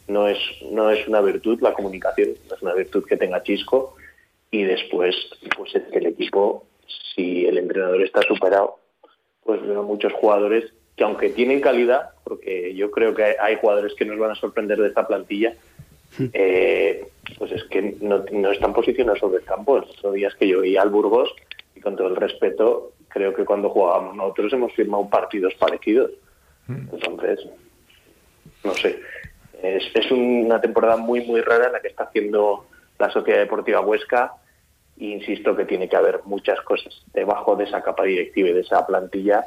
No 0.08 0.28
es, 0.28 0.40
no 0.72 0.90
es 0.90 1.08
una 1.08 1.22
virtud 1.22 1.62
la 1.62 1.74
comunicación, 1.74 2.30
no 2.50 2.56
es 2.56 2.62
una 2.62 2.74
virtud 2.74 3.06
que 3.06 3.18
tenga 3.18 3.44
Chisco. 3.44 3.96
Y 4.50 4.64
después, 4.64 5.16
pues 5.56 5.74
es 5.76 5.84
que 5.84 6.00
el 6.00 6.08
equipo, 6.08 6.66
si 7.16 7.46
el 7.46 7.58
entrenador 7.58 8.02
está 8.02 8.22
superado, 8.24 8.80
pues 9.44 9.66
veo 9.66 9.84
muchos 9.84 10.12
jugadores 10.14 10.74
que 10.96 11.04
aunque 11.04 11.30
tienen 11.30 11.62
calidad, 11.62 12.10
porque 12.24 12.76
yo 12.76 12.92
creo 12.92 13.16
que 13.16 13.36
hay 13.40 13.56
jugadores 13.56 13.94
que 13.96 14.06
nos 14.06 14.20
van 14.20 14.32
a 14.32 14.36
sorprender 14.36 14.78
de 14.78 14.90
esta 14.90 15.08
plantilla, 15.08 15.54
eh, 16.34 17.08
pues 17.38 17.52
es 17.52 17.64
que 17.66 17.96
no, 18.02 18.52
están 18.52 18.74
posicionados 18.74 19.20
sobre 19.20 19.40
el 19.40 19.46
campo. 19.46 19.80
Los 19.80 19.90
otros 19.92 20.14
días 20.14 20.36
que 20.36 20.48
yo 20.48 20.64
iba 20.64 20.82
al 20.82 20.90
Burgos, 20.90 21.34
y 21.82 21.84
con 21.84 21.96
todo 21.96 22.10
el 22.10 22.16
respeto, 22.16 22.94
creo 23.08 23.34
que 23.34 23.44
cuando 23.44 23.70
jugábamos 23.70 24.16
nosotros 24.16 24.54
hemos 24.54 24.74
firmado 24.74 25.10
partidos 25.10 25.56
parecidos. 25.56 26.12
Entonces, 26.70 27.40
no 28.64 28.74
sé. 28.76 29.00
Es, 29.62 29.84
es 29.94 30.12
una 30.12 30.62
temporada 30.62 30.98
muy, 30.98 31.26
muy 31.26 31.42
rara 31.42 31.68
en 31.68 31.74
la 31.74 31.82
que 31.82 31.88
está 31.88 32.04
haciendo 32.04 32.68
la 33.00 33.10
Sociedad 33.10 33.40
Deportiva 33.40 33.82
Huesca. 33.82 34.34
E 34.98 35.06
insisto 35.06 35.56
que 35.56 35.66
tiene 35.66 35.90
que 35.90 35.96
haber 35.96 36.22
muchas 36.26 36.62
cosas 36.62 36.94
debajo 37.14 37.56
de 37.56 37.64
esa 37.64 37.82
capa 37.82 38.04
directiva 38.04 38.50
y 38.50 38.54
de 38.54 38.62
esa 38.62 38.86
plantilla 38.86 39.46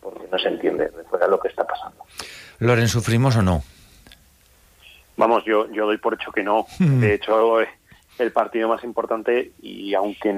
porque 0.00 0.24
no 0.30 0.38
se 0.38 0.48
entiende 0.48 0.88
de 0.88 1.04
fuera 1.04 1.28
lo 1.28 1.38
que 1.38 1.48
está 1.48 1.64
pasando. 1.64 2.04
Loren, 2.58 2.88
¿sufrimos 2.88 3.36
o 3.36 3.42
no? 3.42 3.62
Vamos, 5.16 5.44
yo, 5.44 5.70
yo 5.72 5.86
doy 5.86 5.98
por 5.98 6.14
hecho 6.14 6.30
que 6.32 6.42
no. 6.42 6.66
Hmm. 6.78 7.00
De 7.00 7.14
hecho, 7.14 7.60
el 8.18 8.32
partido 8.32 8.68
más 8.68 8.82
importante, 8.84 9.52
y 9.60 9.94
aunque 9.94 10.34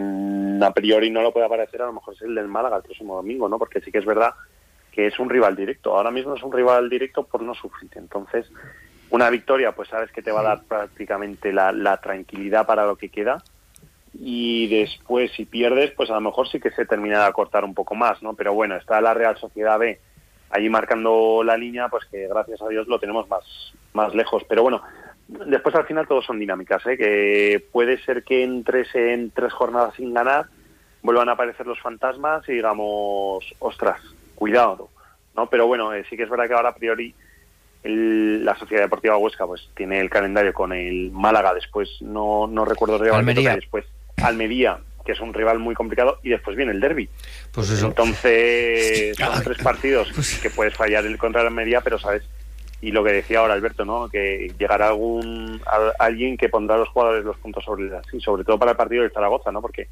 a 0.62 0.70
priori 0.72 1.10
no 1.10 1.22
lo 1.22 1.32
pueda 1.32 1.48
parecer, 1.48 1.82
a 1.82 1.86
lo 1.86 1.92
mejor 1.92 2.14
es 2.14 2.22
el 2.22 2.34
del 2.34 2.48
Málaga 2.48 2.76
el 2.76 2.82
próximo 2.82 3.16
domingo, 3.16 3.48
¿no? 3.48 3.58
Porque 3.58 3.80
sí 3.80 3.92
que 3.92 3.98
es 3.98 4.04
verdad 4.04 4.34
que 4.92 5.06
es 5.06 5.18
un 5.18 5.30
rival 5.30 5.54
directo. 5.54 5.96
Ahora 5.96 6.10
mismo 6.10 6.34
es 6.34 6.42
un 6.42 6.52
rival 6.52 6.88
directo 6.88 7.24
por 7.24 7.42
no 7.42 7.54
sufrir. 7.54 7.90
Entonces, 7.94 8.50
una 9.10 9.30
victoria, 9.30 9.72
pues 9.72 9.88
sabes 9.88 10.10
que 10.10 10.22
te 10.22 10.32
va 10.32 10.40
a 10.40 10.44
dar 10.44 10.62
prácticamente 10.64 11.52
la, 11.52 11.70
la 11.72 11.98
tranquilidad 11.98 12.66
para 12.66 12.84
lo 12.84 12.96
que 12.96 13.08
queda. 13.08 13.42
Y 14.12 14.66
después, 14.66 15.30
si 15.32 15.44
pierdes, 15.44 15.92
pues 15.92 16.10
a 16.10 16.14
lo 16.14 16.20
mejor 16.20 16.48
sí 16.48 16.58
que 16.58 16.72
se 16.72 16.84
termina 16.84 17.20
de 17.20 17.26
acortar 17.26 17.64
un 17.64 17.74
poco 17.74 17.94
más, 17.94 18.22
¿no? 18.22 18.34
Pero 18.34 18.54
bueno, 18.54 18.74
está 18.76 19.00
la 19.00 19.14
Real 19.14 19.36
Sociedad 19.36 19.78
B 19.78 20.00
allí 20.50 20.68
marcando 20.68 21.42
la 21.44 21.56
línea, 21.56 21.88
pues 21.88 22.04
que 22.06 22.26
gracias 22.26 22.60
a 22.62 22.68
Dios 22.68 22.88
lo 22.88 22.98
tenemos 22.98 23.28
más, 23.28 23.44
más 23.92 24.14
lejos. 24.14 24.44
Pero 24.48 24.62
bueno, 24.62 24.82
después 25.28 25.74
al 25.74 25.86
final 25.86 26.08
todos 26.08 26.24
son 26.24 26.38
dinámicas, 26.38 26.84
¿eh? 26.86 26.96
que 26.96 27.64
puede 27.70 28.02
ser 28.02 28.24
que 28.24 28.42
entres 28.42 28.94
en 28.94 29.30
tres 29.30 29.52
jornadas 29.52 29.94
sin 29.94 30.14
ganar, 30.14 30.46
vuelvan 31.02 31.28
a 31.28 31.32
aparecer 31.32 31.66
los 31.66 31.80
fantasmas 31.80 32.48
y 32.48 32.54
digamos, 32.54 33.44
ostras, 33.58 34.00
cuidado, 34.34 34.88
¿no? 35.36 35.48
Pero 35.48 35.66
bueno, 35.66 35.92
eh, 35.92 36.04
sí 36.08 36.16
que 36.16 36.24
es 36.24 36.30
verdad 36.30 36.48
que 36.48 36.54
ahora 36.54 36.70
a 36.70 36.74
priori 36.74 37.14
la 37.84 38.58
Sociedad 38.58 38.82
Deportiva 38.82 39.16
Huesca 39.16 39.46
pues 39.46 39.68
tiene 39.76 40.00
el 40.00 40.10
calendario 40.10 40.52
con 40.52 40.72
el 40.72 41.10
Málaga, 41.12 41.54
después 41.54 41.88
no, 42.00 42.46
no 42.46 42.64
recuerdo 42.64 42.98
Almería. 43.14 43.54
después 43.54 43.84
Almería, 44.22 44.80
que 45.04 45.12
es 45.12 45.20
un 45.20 45.32
rival 45.32 45.58
muy 45.58 45.74
complicado, 45.74 46.18
y 46.22 46.30
después 46.30 46.56
viene 46.56 46.72
el 46.72 46.80
derby. 46.80 47.08
Pues 47.52 47.70
eso. 47.70 47.86
Entonces, 47.86 49.16
son 49.16 49.42
tres 49.44 49.58
partidos 49.58 50.10
pues 50.14 50.40
que 50.40 50.50
puedes 50.50 50.74
fallar 50.74 51.06
el 51.06 51.16
contra 51.18 51.42
la 51.42 51.48
Almería, 51.48 51.80
pero 51.82 51.98
sabes 51.98 52.24
y 52.80 52.92
lo 52.92 53.02
que 53.02 53.12
decía 53.12 53.40
ahora 53.40 53.54
Alberto, 53.54 53.84
¿no? 53.84 54.08
Que 54.08 54.52
llegará 54.58 54.88
algún 54.88 55.60
alguien 55.98 56.36
que 56.36 56.48
pondrá 56.48 56.76
a 56.76 56.78
los 56.78 56.88
jugadores 56.88 57.24
los 57.24 57.36
puntos 57.38 57.64
sobre 57.64 57.88
las 57.88 58.06
sí, 58.06 58.20
sobre 58.20 58.44
todo 58.44 58.58
para 58.58 58.72
el 58.72 58.76
partido 58.76 59.02
de 59.02 59.10
Zaragoza, 59.10 59.50
¿no? 59.50 59.60
Porque 59.60 59.88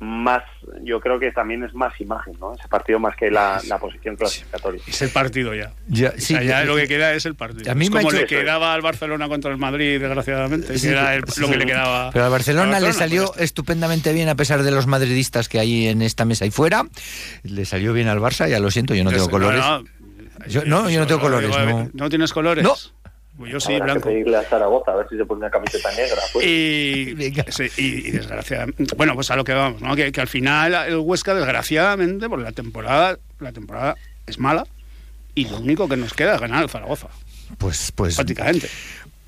más, 0.00 0.42
yo 0.82 0.98
creo 0.98 1.20
que 1.20 1.30
también 1.30 1.62
es 1.62 1.74
más 1.74 2.00
imagen, 2.00 2.34
¿no? 2.40 2.54
Ese 2.54 2.66
partido 2.68 2.98
más 2.98 3.14
que 3.16 3.30
la, 3.30 3.60
posición 3.78 4.16
clasificatoria. 4.16 4.80
Es 4.86 5.02
el 5.02 5.10
partido 5.10 5.54
ya. 5.54 5.74
Ya, 5.88 6.12
sí, 6.16 6.34
ya 6.42 6.64
lo 6.64 6.74
que 6.76 6.88
queda 6.88 7.12
es 7.12 7.26
el 7.26 7.34
partido. 7.34 7.70
A 7.70 7.74
mí 7.74 7.84
es 7.84 7.90
como 7.90 8.10
le 8.10 8.24
quedaba 8.24 8.72
al 8.72 8.80
Barcelona 8.80 9.28
contra 9.28 9.50
el 9.50 9.58
Madrid, 9.58 10.00
desgraciadamente, 10.00 10.74
era 10.88 11.18
lo 11.18 11.50
que 11.50 11.56
le 11.58 11.66
quedaba. 11.66 12.10
Pero 12.12 12.24
al 12.24 12.30
Barcelona, 12.30 12.80
le 12.80 12.94
salió 12.94 13.34
estupendamente 13.36 14.14
bien, 14.14 14.30
a 14.30 14.36
pesar 14.36 14.62
de 14.62 14.70
los 14.70 14.86
madridistas 14.86 15.50
que 15.50 15.58
hay 15.58 15.88
en 15.88 16.00
esta 16.00 16.24
mesa 16.24 16.46
y 16.46 16.50
fuera. 16.50 16.84
Le 17.42 17.66
salió 17.66 17.92
bien 17.92 18.08
al 18.08 18.20
Barça, 18.20 18.48
ya 18.48 18.58
lo 18.58 18.70
siento, 18.70 18.94
yo 18.94 19.04
no 19.04 19.10
tengo 19.10 19.28
colores. 19.28 19.62
No, 20.66 20.88
yo 20.88 21.00
no 21.00 21.06
tengo 21.06 21.20
colores. 21.20 21.50
No, 21.92 22.08
tienes 22.08 22.32
colores? 22.32 22.64
No. 22.64 22.74
Pues 23.36 23.52
yo 23.52 23.60
sí, 23.60 23.80
blanco. 23.80 24.02
Que 24.02 24.08
pedirle 24.10 24.36
a 24.36 24.42
Zaragoza 24.42 24.92
a 24.92 24.96
ver 24.96 25.08
si 25.08 25.16
se 25.16 25.24
pone 25.24 25.38
una 25.38 25.50
camiseta 25.50 25.90
negra. 25.92 26.20
Pues. 26.32 26.44
Y, 26.44 27.14
y, 27.78 28.10
desgraciadamente, 28.10 28.94
bueno, 28.96 29.14
pues 29.14 29.30
a 29.30 29.36
lo 29.36 29.44
que 29.44 29.54
vamos, 29.54 29.80
¿no? 29.80 29.96
Que, 29.96 30.12
que, 30.12 30.20
al 30.20 30.28
final 30.28 30.74
el 30.74 30.98
Huesca, 30.98 31.32
desgraciadamente, 31.34 32.28
por 32.28 32.38
la 32.38 32.52
temporada, 32.52 33.18
la 33.38 33.52
temporada 33.52 33.96
es 34.26 34.38
mala 34.38 34.66
y 35.34 35.46
lo 35.46 35.58
único 35.58 35.88
que 35.88 35.96
nos 35.96 36.12
queda 36.12 36.34
es 36.34 36.40
ganar 36.40 36.62
el 36.62 36.68
Zaragoza. 36.68 37.08
Pues, 37.56 37.92
pues. 37.92 38.16
Prácticamente. 38.16 38.68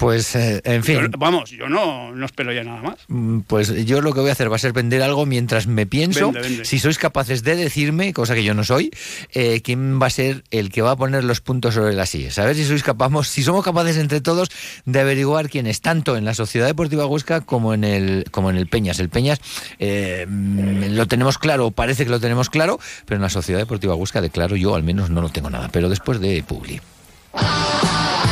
Pues, 0.03 0.35
eh, 0.35 0.61
en 0.65 0.83
fin. 0.83 0.99
vamos, 1.17 1.53
yo 1.53 1.69
no, 1.69 2.13
no 2.13 2.27
espero 2.27 2.53
ya 2.53 2.65
nada 2.65 2.83
más. 2.83 2.97
Mm, 3.07 3.43
pues 3.43 3.87
yo 3.87 4.01
lo 4.01 4.13
que 4.13 4.19
voy 4.19 4.31
a 4.31 4.33
hacer 4.33 4.51
va 4.51 4.57
a 4.57 4.59
ser 4.59 4.73
vender 4.73 5.01
algo 5.01 5.27
mientras 5.27 5.69
me 5.69 5.87
pienso. 5.87 6.33
Si 6.65 6.81
sois 6.81 6.99
capaces 6.99 7.45
de 7.45 7.55
decirme, 7.55 8.13
cosa 8.13 8.35
que 8.35 8.43
yo 8.43 8.53
no 8.53 8.65
soy, 8.65 8.91
eh, 9.33 9.61
quién 9.63 10.03
va 10.03 10.09
a 10.09 10.11
ser 10.11 10.43
el 10.51 10.71
que 10.71 10.83
va 10.83 10.91
a 10.91 10.97
poner 10.97 11.23
los 11.23 11.41
puntos 11.41 11.75
sobre 11.75 11.93
las 11.93 12.11
sillas. 12.11 12.37
A 12.41 12.45
ver 12.45 12.57
si 12.57 12.65
sois 12.65 12.83
capaces, 12.83 13.29
si 13.29 13.45
somos 13.45 13.65
capaces 13.65 13.97
entre 13.97 14.21
todos 14.21 14.49
de 14.87 14.99
averiguar 14.99 15.49
quién 15.49 15.69
es, 15.69 15.81
tanto 15.81 16.17
en 16.17 16.25
la 16.25 16.35
Sociedad 16.35 16.67
Deportiva 16.67 17.07
Huesca 17.07 17.41
como 17.41 17.73
en 17.73 17.85
el, 17.85 18.25
como 18.33 18.51
en 18.51 18.57
el 18.57 18.67
Peñas. 18.67 18.99
El 18.99 19.09
Peñas 19.09 19.41
eh, 19.79 20.27
mm, 20.29 20.97
lo 20.97 21.07
tenemos 21.07 21.39
claro, 21.39 21.71
parece 21.71 22.03
que 22.03 22.11
lo 22.11 22.19
tenemos 22.19 22.51
claro, 22.51 22.81
pero 23.07 23.19
en 23.19 23.23
la 23.23 23.31
Sociedad 23.31 23.61
Deportiva 23.61 23.95
Huesca, 23.95 24.21
de 24.21 24.31
claro, 24.31 24.57
yo 24.57 24.75
al 24.75 24.83
menos 24.83 25.11
no 25.11 25.23
lo 25.23 25.29
tengo 25.29 25.49
nada. 25.49 25.69
Pero 25.71 25.89
después 25.89 26.19
de 26.19 26.43
Publi. 26.43 26.81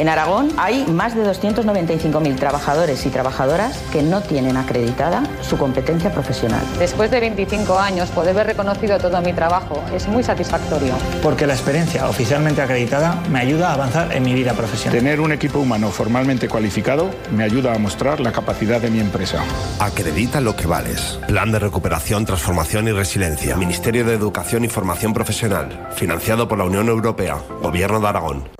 En 0.00 0.08
Aragón 0.08 0.48
hay 0.56 0.86
más 0.86 1.14
de 1.14 1.22
295.000 1.30 2.36
trabajadores 2.36 3.04
y 3.04 3.10
trabajadoras 3.10 3.76
que 3.92 4.02
no 4.02 4.22
tienen 4.22 4.56
acreditada 4.56 5.24
su 5.42 5.58
competencia 5.58 6.10
profesional. 6.10 6.62
Después 6.78 7.10
de 7.10 7.20
25 7.20 7.78
años, 7.78 8.08
poder 8.08 8.34
ver 8.34 8.46
reconocido 8.46 8.96
todo 8.96 9.20
mi 9.20 9.34
trabajo 9.34 9.84
es 9.94 10.08
muy 10.08 10.22
satisfactorio. 10.22 10.94
Porque 11.22 11.46
la 11.46 11.52
experiencia 11.52 12.08
oficialmente 12.08 12.62
acreditada 12.62 13.22
me 13.30 13.40
ayuda 13.40 13.72
a 13.72 13.74
avanzar 13.74 14.10
en 14.16 14.22
mi 14.22 14.32
vida 14.32 14.54
profesional. 14.54 14.98
Tener 14.98 15.20
un 15.20 15.32
equipo 15.32 15.58
humano 15.58 15.90
formalmente 15.90 16.48
cualificado 16.48 17.10
me 17.30 17.44
ayuda 17.44 17.74
a 17.74 17.78
mostrar 17.78 18.20
la 18.20 18.32
capacidad 18.32 18.80
de 18.80 18.88
mi 18.88 19.00
empresa. 19.00 19.44
Acredita 19.80 20.40
lo 20.40 20.56
que 20.56 20.66
vales. 20.66 21.20
Plan 21.28 21.52
de 21.52 21.58
recuperación, 21.58 22.24
transformación 22.24 22.88
y 22.88 22.92
resiliencia. 22.92 23.54
Ministerio 23.54 24.06
de 24.06 24.14
Educación 24.14 24.64
y 24.64 24.68
Formación 24.68 25.12
Profesional. 25.12 25.90
Financiado 25.94 26.48
por 26.48 26.56
la 26.56 26.64
Unión 26.64 26.88
Europea. 26.88 27.36
Gobierno 27.60 28.00
de 28.00 28.08
Aragón. 28.08 28.59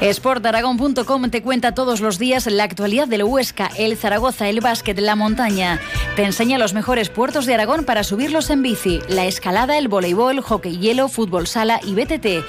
Sportaragón.com 0.00 1.30
te 1.30 1.42
cuenta 1.42 1.74
todos 1.74 2.00
los 2.00 2.18
días 2.18 2.46
la 2.46 2.64
actualidad 2.64 3.08
del 3.08 3.24
Huesca, 3.24 3.68
el 3.76 3.96
Zaragoza, 3.96 4.48
el 4.48 4.60
básquet, 4.60 4.98
la 5.00 5.16
montaña. 5.16 5.80
Te 6.14 6.22
enseña 6.22 6.56
los 6.56 6.72
mejores 6.72 7.10
puertos 7.10 7.46
de 7.46 7.54
Aragón 7.54 7.84
para 7.84 8.04
subirlos 8.04 8.50
en 8.50 8.62
bici, 8.62 9.00
la 9.08 9.26
escalada, 9.26 9.76
el 9.76 9.88
voleibol, 9.88 10.40
hockey 10.40 10.78
hielo, 10.78 11.08
fútbol 11.08 11.48
sala 11.48 11.80
y 11.82 11.94
BTT. 11.94 12.44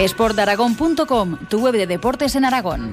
Sportaragón.com, 0.00 1.38
tu 1.48 1.60
web 1.60 1.74
de 1.74 1.86
deportes 1.86 2.36
en 2.36 2.46
Aragón. 2.46 2.92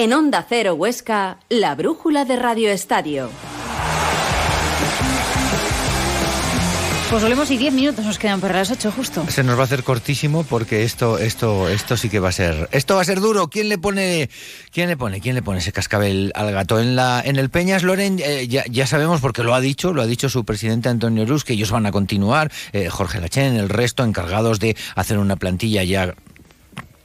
En 0.00 0.12
Onda 0.12 0.46
Cero 0.48 0.74
Huesca, 0.74 1.38
la 1.48 1.74
brújula 1.74 2.24
de 2.24 2.36
Radio 2.36 2.70
Estadio. 2.70 3.30
Pues 7.10 7.22
volvemos 7.22 7.50
y 7.50 7.56
10 7.56 7.74
minutos 7.74 8.04
nos 8.04 8.16
quedan 8.16 8.40
para 8.40 8.58
las 8.58 8.70
8 8.70 8.92
justo. 8.92 9.26
Se 9.28 9.42
nos 9.42 9.56
va 9.56 9.62
a 9.62 9.64
hacer 9.64 9.82
cortísimo 9.82 10.44
porque 10.44 10.84
esto, 10.84 11.18
esto, 11.18 11.68
esto 11.68 11.96
sí 11.96 12.08
que 12.08 12.20
va 12.20 12.28
a 12.28 12.32
ser, 12.32 12.68
esto 12.70 12.94
va 12.94 13.00
a 13.00 13.04
ser 13.04 13.18
duro. 13.18 13.48
¿Quién 13.48 13.68
le 13.68 13.78
pone, 13.78 14.30
quién 14.70 14.88
le 14.88 14.96
pone, 14.96 15.20
quién 15.20 15.34
le 15.34 15.42
pone 15.42 15.58
ese 15.58 15.72
cascabel 15.72 16.30
al 16.36 16.52
gato 16.52 16.78
en 16.78 16.94
la, 16.94 17.20
en 17.24 17.34
el 17.34 17.50
Peñas 17.50 17.82
Loren? 17.82 18.20
Eh, 18.22 18.46
ya, 18.46 18.86
sabemos 18.86 19.20
porque 19.20 19.42
lo 19.42 19.54
ha 19.54 19.60
dicho, 19.60 19.92
lo 19.92 20.02
ha 20.02 20.06
dicho 20.06 20.28
su 20.28 20.44
presidente 20.44 20.90
Antonio 20.90 21.26
Ruz 21.26 21.42
que 21.42 21.54
ellos 21.54 21.72
van 21.72 21.86
a 21.86 21.90
continuar. 21.90 22.52
Eh, 22.72 22.88
Jorge 22.88 23.20
Lachen, 23.20 23.56
el 23.56 23.68
resto 23.68 24.04
encargados 24.04 24.60
de 24.60 24.76
hacer 24.94 25.18
una 25.18 25.34
plantilla 25.34 25.82
ya 25.82 26.14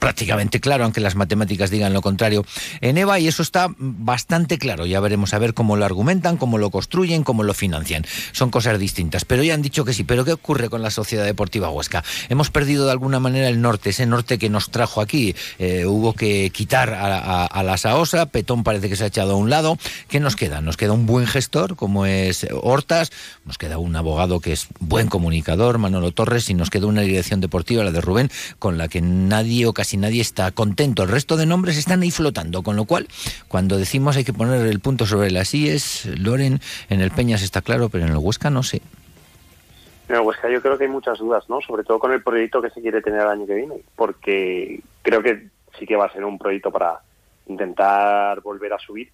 prácticamente 0.04 0.60
claro, 0.60 0.84
aunque 0.84 1.00
las 1.00 1.14
matemáticas 1.14 1.70
digan 1.70 1.94
lo 1.94 2.02
contrario, 2.02 2.44
en 2.82 2.98
EVA 2.98 3.20
y 3.20 3.26
eso 3.26 3.40
está 3.40 3.74
bastante 3.78 4.58
claro. 4.58 4.84
Ya 4.84 5.00
veremos 5.00 5.32
a 5.32 5.38
ver 5.38 5.54
cómo 5.54 5.78
lo 5.78 5.86
argumentan, 5.86 6.36
cómo 6.36 6.58
lo 6.58 6.68
construyen, 6.68 7.24
cómo 7.24 7.42
lo 7.42 7.54
financian. 7.54 8.04
Son 8.32 8.50
cosas 8.50 8.78
distintas, 8.78 9.24
pero 9.24 9.42
ya 9.42 9.54
han 9.54 9.62
dicho 9.62 9.82
que 9.86 9.94
sí. 9.94 10.04
Pero 10.04 10.26
¿qué 10.26 10.34
ocurre 10.34 10.68
con 10.68 10.82
la 10.82 10.90
Sociedad 10.90 11.24
Deportiva 11.24 11.70
Huesca? 11.70 12.04
Hemos 12.28 12.50
perdido 12.50 12.84
de 12.84 12.92
alguna 12.92 13.18
manera 13.18 13.48
el 13.48 13.62
norte, 13.62 13.88
ese 13.88 14.04
norte 14.04 14.36
que 14.36 14.50
nos 14.50 14.70
trajo 14.70 15.00
aquí. 15.00 15.34
Eh, 15.58 15.86
hubo 15.86 16.12
que 16.12 16.50
quitar 16.50 16.92
a, 16.92 17.62
la 17.62 17.78
Saosa, 17.78 18.26
Petón 18.26 18.62
parece 18.62 18.90
que 18.90 18.96
se 18.96 19.04
ha 19.04 19.06
echado 19.06 19.32
a 19.32 19.36
un 19.36 19.48
lado. 19.48 19.78
¿Qué 20.08 20.20
nos 20.20 20.36
queda? 20.36 20.60
Nos 20.60 20.76
queda 20.76 20.92
un 20.92 21.06
buen 21.06 21.26
gestor, 21.26 21.76
como 21.76 22.04
es 22.04 22.46
Hortas, 22.52 23.10
nos 23.46 23.56
queda 23.56 23.78
un 23.78 23.96
abogado 23.96 24.40
que 24.40 24.52
es 24.52 24.66
buen 24.80 25.08
comunicador, 25.08 25.78
Manolo 25.78 26.12
Torres, 26.12 26.50
y 26.50 26.54
nos 26.54 26.68
queda 26.68 26.88
una 26.88 27.00
dirección 27.00 27.40
deportiva, 27.40 27.84
la 27.84 27.90
de 27.90 28.02
Rubén, 28.02 28.30
con 28.58 28.76
la 28.76 28.88
que 28.88 29.00
nadie 29.00 29.64
o 29.64 29.72
casi 29.72 29.93
nadie 29.96 30.20
está 30.20 30.50
contento. 30.52 31.02
El 31.02 31.08
resto 31.08 31.36
de 31.36 31.46
nombres 31.46 31.76
están 31.76 32.02
ahí 32.02 32.10
flotando, 32.10 32.62
con 32.62 32.76
lo 32.76 32.84
cual, 32.84 33.08
cuando 33.48 33.76
decimos 33.76 34.16
hay 34.16 34.24
que 34.24 34.32
poner 34.32 34.66
el 34.66 34.80
punto 34.80 35.06
sobre 35.06 35.30
las 35.30 35.54
IES, 35.54 36.06
Loren, 36.18 36.60
en 36.88 37.00
el 37.00 37.10
Peñas 37.10 37.42
está 37.42 37.62
claro, 37.62 37.88
pero 37.88 38.04
en 38.04 38.10
el 38.10 38.18
Huesca 38.18 38.50
no 38.50 38.62
sé. 38.62 38.82
En 40.08 40.16
el 40.16 40.20
Huesca 40.22 40.50
yo 40.50 40.60
creo 40.60 40.76
que 40.76 40.84
hay 40.84 40.90
muchas 40.90 41.18
dudas, 41.18 41.48
¿no? 41.48 41.60
Sobre 41.60 41.84
todo 41.84 41.98
con 41.98 42.12
el 42.12 42.22
proyecto 42.22 42.60
que 42.60 42.70
se 42.70 42.80
quiere 42.80 43.00
tener 43.00 43.20
el 43.20 43.28
año 43.28 43.46
que 43.46 43.54
viene, 43.54 43.76
porque 43.96 44.80
creo 45.02 45.22
que 45.22 45.48
sí 45.78 45.86
que 45.86 45.96
va 45.96 46.06
a 46.06 46.12
ser 46.12 46.24
un 46.24 46.38
proyecto 46.38 46.70
para 46.70 47.00
intentar 47.46 48.40
volver 48.40 48.72
a 48.72 48.78
subir, 48.78 49.10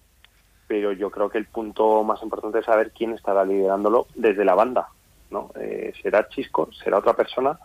pero 0.67 0.93
yo 0.93 1.09
creo 1.09 1.29
que 1.29 1.37
el 1.37 1.45
punto 1.45 2.03
más 2.03 2.21
importante 2.23 2.59
es 2.59 2.65
saber 2.65 2.91
quién 2.91 3.13
estará 3.13 3.43
liderándolo 3.43 4.07
desde 4.15 4.45
la 4.45 4.55
banda, 4.55 4.87
¿no? 5.29 5.51
Eh, 5.59 5.93
¿Será 6.01 6.27
Chisco? 6.29 6.69
¿Será 6.71 6.99
otra 6.99 7.13
persona? 7.13 7.59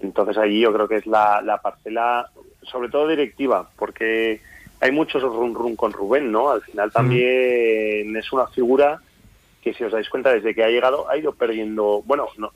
Entonces 0.00 0.36
allí 0.36 0.60
yo 0.60 0.72
creo 0.72 0.88
que 0.88 0.96
es 0.96 1.06
la, 1.06 1.60
parcela, 1.62 2.28
sobre 2.62 2.88
todo 2.88 3.08
directiva, 3.08 3.68
porque 3.76 4.40
hay 4.80 4.90
muchos 4.90 5.22
run 5.22 5.54
run 5.54 5.76
con 5.76 5.92
Rubén, 5.92 6.32
¿no? 6.32 6.50
Al 6.50 6.62
final 6.62 6.90
también 6.90 8.16
es 8.16 8.32
una 8.32 8.46
figura 8.48 9.00
que 9.62 9.72
si 9.72 9.84
os 9.84 9.92
dais 9.92 10.08
cuenta 10.08 10.32
desde 10.32 10.54
que 10.54 10.64
ha 10.64 10.68
llegado 10.68 11.08
ha 11.08 11.16
ido 11.16 11.32
perdiendo, 11.32 12.02
bueno, 12.04 12.26
no, 12.36 12.50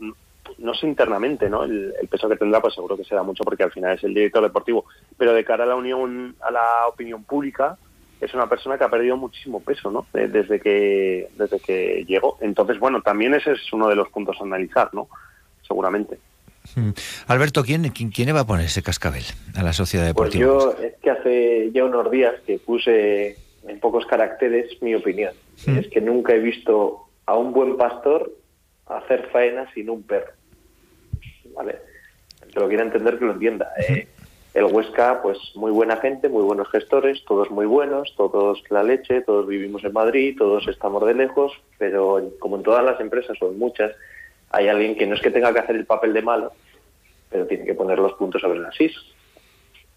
no, 0.59 0.75
sé 0.75 0.88
internamente, 0.88 1.49
¿no? 1.49 1.62
El, 1.62 1.94
peso 2.11 2.29
que 2.29 2.37
tendrá, 2.37 2.61
pues 2.61 2.75
seguro 2.75 2.96
que 2.96 3.05
será 3.05 3.22
mucho 3.22 3.44
porque 3.44 3.62
al 3.62 3.70
final 3.70 3.96
es 3.96 4.03
el 4.03 4.14
director 4.14 4.42
deportivo, 4.42 4.85
pero 5.16 5.33
de 5.33 5.44
cara 5.44 5.64
a 5.64 5.68
la 5.68 5.77
unión, 5.77 6.35
a 6.40 6.51
la 6.51 6.88
opinión 6.88 7.22
pública, 7.22 7.79
es 8.20 8.33
una 8.35 8.49
persona 8.49 8.79
que 8.79 8.85
ha 8.85 8.90
perdido 8.90 9.16
muchísimo 9.16 9.61
peso, 9.61 9.90
¿no? 9.90 10.07
Desde 10.12 10.59
que 10.59 11.29
desde 11.37 11.61
que 11.61 12.05
llegó. 12.09 12.38
Entonces, 12.40 12.79
bueno, 12.79 13.03
también 13.03 13.35
ese 13.35 13.53
es 13.53 13.72
uno 13.72 13.88
de 13.88 13.96
los 13.96 14.09
puntos 14.09 14.37
a 14.40 14.44
analizar, 14.44 14.92
¿no? 14.92 15.09
Seguramente. 15.66 16.18
Mm. 16.74 16.90
Alberto, 17.29 17.62
¿quién, 17.62 17.90
quién, 17.90 18.35
va 18.35 18.40
a 18.40 18.46
poner 18.46 18.66
ese 18.66 18.83
cascabel 18.83 19.24
a 19.55 19.62
la 19.62 19.72
sociedad 19.72 20.05
pues 20.14 20.33
deportiva? 20.33 20.55
Pues 20.55 20.79
yo 20.79 20.85
es 20.85 20.94
que 21.02 21.11
hace 21.11 21.70
ya 21.72 21.85
unos 21.85 22.11
días 22.11 22.35
que 22.46 22.59
puse 22.59 23.37
en 23.66 23.81
pocos 23.81 24.07
caracteres 24.07 24.81
mi 24.83 24.94
opinión. 24.94 25.35
Mm. 25.66 25.79
Es 25.79 25.88
que 25.88 26.00
nunca 26.00 26.35
he 26.35 26.40
visto 26.40 27.09
a 27.26 27.37
un 27.37 27.52
buen 27.52 27.76
pastor 27.76 28.33
hacer 28.87 29.29
faena 29.33 29.70
sin 29.74 29.90
un 29.90 30.02
perro. 30.02 30.33
¿Vale? 31.55 31.76
El 32.42 32.52
que 32.52 32.61
lo 32.61 32.68
quiera 32.68 32.85
entender 32.85 33.18
que 33.18 33.24
lo 33.24 33.33
entienda. 33.33 33.70
Eh, 33.88 34.09
el 34.57 34.64
Huesca, 34.64 35.20
pues 35.22 35.38
muy 35.55 35.70
buena 35.70 35.98
gente, 35.98 36.31
muy 36.31 36.42
buenos 36.42 36.70
gestores, 36.70 37.22
todos 37.26 37.50
muy 37.50 37.66
buenos, 37.66 38.14
todos 38.16 38.62
la 38.70 38.83
leche, 38.83 39.20
todos 39.20 39.46
vivimos 39.46 39.85
en 39.85 39.92
Madrid, 39.92 40.35
todos 40.38 40.66
estamos 40.66 41.05
de 41.07 41.12
lejos, 41.12 41.52
pero 41.76 42.33
como 42.38 42.57
en 42.57 42.62
todas 42.62 42.83
las 42.83 42.98
empresas, 42.98 43.37
son 43.38 43.59
muchas, 43.59 43.92
hay 44.57 44.69
alguien 44.69 44.97
que 44.97 45.07
no 45.07 45.14
es 45.14 45.21
que 45.21 45.31
tenga 45.31 45.53
que 45.53 45.59
hacer 45.59 45.77
el 45.77 45.85
papel 45.85 46.14
de 46.14 46.23
malo, 46.23 46.53
pero 47.31 47.47
tiene 47.47 47.66
que 47.66 47.75
poner 47.75 47.99
los 47.99 48.14
puntos 48.14 48.40
sobre 48.40 48.59
las 48.59 48.81
is 48.81 48.95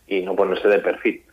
y 0.07 0.21
no 0.21 0.35
ponerse 0.35 0.67
de 0.67 0.79
perfil. 0.79 1.23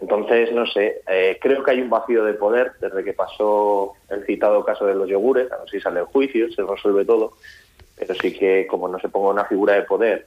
Entonces, 0.00 0.50
no 0.52 0.66
sé, 0.66 1.02
eh, 1.06 1.38
creo 1.40 1.62
que 1.62 1.70
hay 1.70 1.80
un 1.80 1.90
vacío 1.90 2.24
de 2.24 2.34
poder 2.34 2.72
desde 2.80 3.04
que 3.04 3.12
pasó 3.12 3.92
el 4.08 4.24
citado 4.24 4.64
caso 4.64 4.84
de 4.86 4.94
los 4.94 5.08
yogures, 5.08 5.52
a 5.52 5.58
ver 5.58 5.70
si 5.70 5.80
sale 5.80 6.00
el 6.00 6.06
juicio, 6.06 6.50
se 6.50 6.62
resuelve 6.62 7.04
todo, 7.04 7.34
pero 7.96 8.14
sí 8.14 8.32
que 8.36 8.66
como 8.66 8.88
no 8.88 8.98
se 8.98 9.10
ponga 9.10 9.28
una 9.28 9.44
figura 9.44 9.74
de 9.74 9.82
poder, 9.82 10.26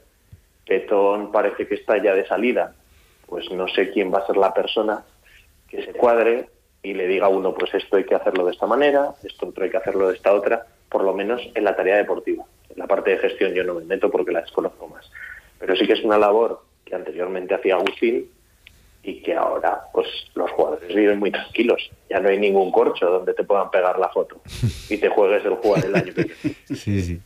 Petón 0.66 1.32
parece 1.32 1.68
que 1.68 1.76
está 1.76 2.02
ya 2.02 2.14
de 2.14 2.26
salida, 2.26 2.74
pues 3.26 3.52
no 3.52 3.68
sé 3.68 3.92
quién 3.92 4.14
va 4.14 4.20
a 4.20 4.28
ser 4.28 4.38
la 4.38 4.54
persona 4.54 5.04
que 5.68 5.84
se 5.84 5.92
cuadre 5.92 6.48
y 6.84 6.94
le 6.94 7.08
diga 7.08 7.28
a 7.28 7.30
uno, 7.30 7.54
pues 7.54 7.74
esto 7.74 7.96
hay 7.96 8.04
que 8.04 8.14
hacerlo 8.14 8.46
de 8.46 8.52
esta 8.52 8.68
manera, 8.68 9.14
esto 9.24 9.48
otro 9.48 9.64
hay 9.64 9.72
que 9.72 9.78
hacerlo 9.78 10.10
de 10.10 10.16
esta 10.16 10.34
otra, 10.34 10.68
por 10.90 11.04
lo 11.04 11.14
menos 11.14 11.42
en 11.56 11.64
la 11.64 11.76
tarea 11.76 11.98
deportiva. 11.98 12.44
En 12.70 12.78
la 12.78 12.88
parte 12.88 13.12
de 13.12 13.18
gestión 13.18 13.54
yo 13.54 13.64
no 13.64 13.76
me 13.76 13.86
meto 13.86 14.12
porque 14.12 14.34
la 14.34 14.42
desconozco 14.42 14.88
más. 14.90 15.10
Pero 15.60 15.76
sí 15.78 15.88
que 15.88 15.94
es 15.94 16.04
una 16.04 16.18
labor 16.18 16.62
que 16.84 16.94
anteriormente 16.94 17.56
hacía 17.56 17.76
Agustín 17.76 18.30
y 19.02 19.22
que 19.22 19.34
ahora 19.34 19.82
pues 19.94 20.08
los 20.36 20.52
jugadores 20.52 20.94
viven 20.94 21.20
muy 21.20 21.32
tranquilos. 21.32 21.90
Ya 22.10 22.20
no 22.20 22.28
hay 22.28 22.38
ningún 22.38 22.72
corcho 22.72 23.10
donde 23.10 23.34
te 23.34 23.46
puedan 23.46 23.72
pegar 23.72 23.98
la 23.98 24.10
foto 24.10 24.42
y 24.90 24.98
te 24.98 25.08
juegues 25.08 25.46
el 25.46 25.56
jugar 25.56 25.86
el 25.86 25.96
año 25.96 26.14
que 26.14 26.24
viene. 26.24 26.56
Sí, 26.68 27.02
sí. 27.02 27.22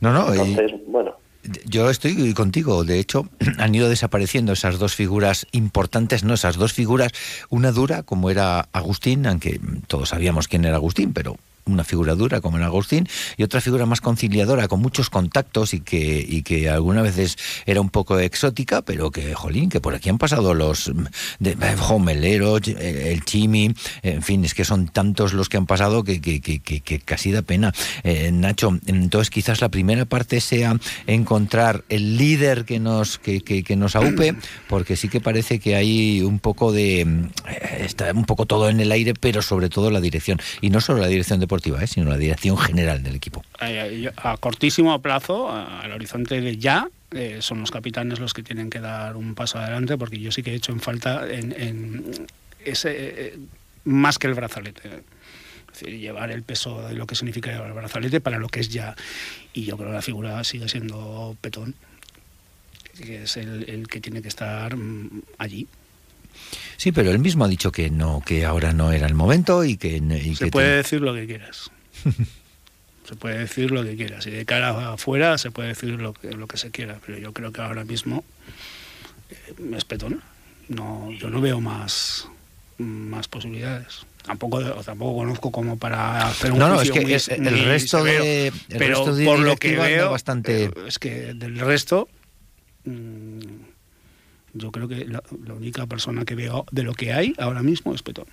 No, 0.00 0.12
no. 0.12 0.32
Entonces, 0.32 0.72
bueno. 0.86 1.16
Yo 1.64 1.90
estoy 1.90 2.34
contigo. 2.34 2.84
De 2.84 2.98
hecho, 2.98 3.28
han 3.58 3.74
ido 3.74 3.88
desapareciendo 3.88 4.52
esas 4.52 4.78
dos 4.78 4.94
figuras 4.94 5.46
importantes, 5.52 6.24
no 6.24 6.34
esas 6.34 6.56
dos 6.56 6.72
figuras. 6.72 7.12
Una 7.48 7.72
dura, 7.72 8.02
como 8.02 8.30
era 8.30 8.68
Agustín, 8.72 9.26
aunque 9.26 9.60
todos 9.86 10.10
sabíamos 10.10 10.48
quién 10.48 10.64
era 10.64 10.76
Agustín, 10.76 11.12
pero 11.12 11.36
una 11.64 11.84
figura 11.84 12.14
dura 12.14 12.40
como 12.40 12.56
en 12.58 12.64
Agustín 12.64 13.08
y 13.36 13.42
otra 13.42 13.60
figura 13.60 13.86
más 13.86 14.00
conciliadora 14.00 14.68
con 14.68 14.80
muchos 14.80 15.10
contactos 15.10 15.74
y 15.74 15.80
que, 15.80 16.24
y 16.26 16.42
que 16.42 16.68
algunas 16.68 17.04
veces 17.04 17.36
era 17.66 17.80
un 17.80 17.90
poco 17.90 18.18
exótica, 18.18 18.82
pero 18.82 19.10
que, 19.10 19.34
jolín, 19.34 19.68
que 19.68 19.80
por 19.80 19.94
aquí 19.94 20.08
han 20.08 20.18
pasado 20.18 20.54
los 20.54 20.92
de, 21.38 21.56
Homelero, 21.88 22.56
el 22.58 23.24
Chimi, 23.24 23.74
en 24.02 24.22
fin, 24.22 24.44
es 24.44 24.54
que 24.54 24.64
son 24.64 24.88
tantos 24.88 25.32
los 25.32 25.48
que 25.48 25.56
han 25.56 25.66
pasado 25.66 26.04
que, 26.04 26.20
que, 26.20 26.40
que, 26.40 27.00
casi 27.00 27.32
da 27.32 27.42
pena. 27.42 27.72
Eh, 28.04 28.30
Nacho, 28.32 28.78
entonces 28.86 29.30
quizás 29.30 29.60
la 29.60 29.68
primera 29.68 30.04
parte 30.04 30.40
sea 30.40 30.76
encontrar 31.06 31.84
el 31.88 32.16
líder 32.16 32.64
que 32.64 32.78
nos, 32.78 33.18
que, 33.18 33.42
que, 33.42 33.76
nos 33.76 33.96
aupe, 33.96 34.34
porque 34.68 34.96
sí 34.96 35.08
que 35.08 35.20
parece 35.20 35.58
que 35.58 35.74
hay 35.74 36.22
un 36.22 36.38
poco 36.38 36.72
de... 36.72 37.00
Eh, 37.00 37.82
está 37.84 38.12
un 38.12 38.24
poco 38.24 38.46
todo 38.46 38.68
en 38.68 38.80
el 38.80 38.92
aire, 38.92 39.14
pero 39.14 39.42
sobre 39.42 39.68
todo 39.68 39.90
la 39.90 40.00
dirección. 40.00 40.38
Y 40.60 40.70
no 40.70 40.80
solo 40.80 41.00
la 41.00 41.08
dirección 41.08 41.40
de 41.40 41.46
¿eh? 41.60 41.86
sino 41.86 42.10
la 42.10 42.16
dirección 42.16 42.56
general 42.56 43.02
del 43.02 43.16
equipo. 43.16 43.44
A 43.58 44.36
cortísimo 44.38 45.00
plazo, 45.00 45.50
al 45.50 45.92
horizonte 45.92 46.40
de 46.40 46.56
ya, 46.56 46.88
eh, 47.12 47.38
son 47.40 47.60
los 47.60 47.70
capitanes 47.70 48.20
los 48.20 48.32
que 48.34 48.42
tienen 48.42 48.70
que 48.70 48.80
dar 48.80 49.16
un 49.16 49.34
paso 49.34 49.58
adelante, 49.58 49.98
porque 49.98 50.18
yo 50.18 50.30
sí 50.30 50.42
que 50.42 50.52
he 50.52 50.54
hecho 50.54 50.72
en 50.72 50.80
falta 50.80 51.28
en, 51.28 52.26
ese 52.64 52.92
eh, 52.94 53.38
más 53.84 54.18
que 54.18 54.28
el 54.28 54.34
brazalete. 54.34 54.88
Es 54.88 55.80
decir, 55.80 55.98
llevar 55.98 56.30
el 56.30 56.42
peso 56.42 56.86
de 56.86 56.94
lo 56.94 57.06
que 57.06 57.14
significa 57.14 57.50
llevar 57.50 57.68
el 57.68 57.74
brazalete 57.74 58.20
para 58.20 58.38
lo 58.38 58.48
que 58.48 58.60
es 58.60 58.68
ya. 58.68 58.94
Y 59.52 59.64
yo 59.64 59.76
creo 59.76 59.88
que 59.88 59.94
la 59.94 60.02
figura 60.02 60.42
sigue 60.44 60.68
siendo 60.68 61.36
Petón, 61.40 61.74
que 62.96 63.24
es 63.24 63.36
el, 63.36 63.86
que 63.88 64.00
tiene 64.00 64.22
que 64.22 64.28
estar 64.28 64.76
mm, 64.76 65.22
allí. 65.38 65.66
Sí, 66.76 66.92
pero 66.92 67.10
él 67.10 67.18
mismo 67.18 67.44
ha 67.44 67.48
dicho 67.48 67.72
que 67.72 67.90
no, 67.90 68.22
que 68.24 68.44
ahora 68.44 68.72
no 68.72 68.92
era 68.92 69.06
el 69.06 69.14
momento 69.14 69.64
y 69.64 69.76
que... 69.76 70.00
se 70.34 70.46
puede 70.48 70.76
decir 70.76 71.00
lo 71.00 71.14
que 71.14 71.26
quieras. 71.26 71.70
se 73.04 73.16
puede 73.16 73.38
decir 73.38 73.70
lo 73.70 73.84
que 73.84 73.96
quieras. 73.96 74.26
Y 74.26 74.30
de 74.30 74.44
cara 74.46 74.92
afuera 74.92 75.36
se 75.38 75.50
puede 75.50 75.68
decir 75.68 75.90
lo 75.90 76.14
que, 76.14 76.32
lo 76.32 76.46
que 76.46 76.56
se 76.56 76.70
quiera. 76.70 76.98
Pero 77.04 77.18
yo 77.18 77.32
creo 77.32 77.52
que 77.52 77.60
ahora 77.60 77.84
mismo 77.84 78.24
es 79.74 79.84
Petón. 79.84 80.22
No, 80.68 81.10
yo 81.12 81.28
no 81.30 81.40
veo 81.40 81.60
más, 81.60 82.28
más 82.78 83.28
posibilidades. 83.28 84.06
Tampoco, 84.22 84.60
tampoco 84.60 85.16
conozco 85.16 85.50
como 85.50 85.78
para 85.78 86.28
hacer 86.28 86.52
un 86.52 86.58
no, 86.58 86.68
no, 86.68 86.80
es 86.80 86.90
que 86.90 87.00
el, 87.00 87.64
resto 87.64 88.04
de 88.04 88.48
el 88.48 88.52
pero 88.68 89.04
por 89.04 89.38
lo 89.38 89.56
que 89.56 89.76
veo 89.76 90.10
bastante 90.10 90.64
eh, 90.64 90.70
es 90.86 90.98
que 90.98 91.32
del 91.34 91.58
resto 91.58 92.08
yo 94.54 94.70
creo 94.70 94.88
que 94.88 95.04
la, 95.04 95.22
única 95.54 95.86
persona 95.86 96.24
que 96.24 96.34
veo 96.34 96.66
de 96.70 96.82
lo 96.82 96.94
que 96.94 97.12
hay 97.12 97.34
ahora 97.38 97.62
mismo 97.62 97.94
es 97.94 98.02
Petón. 98.02 98.26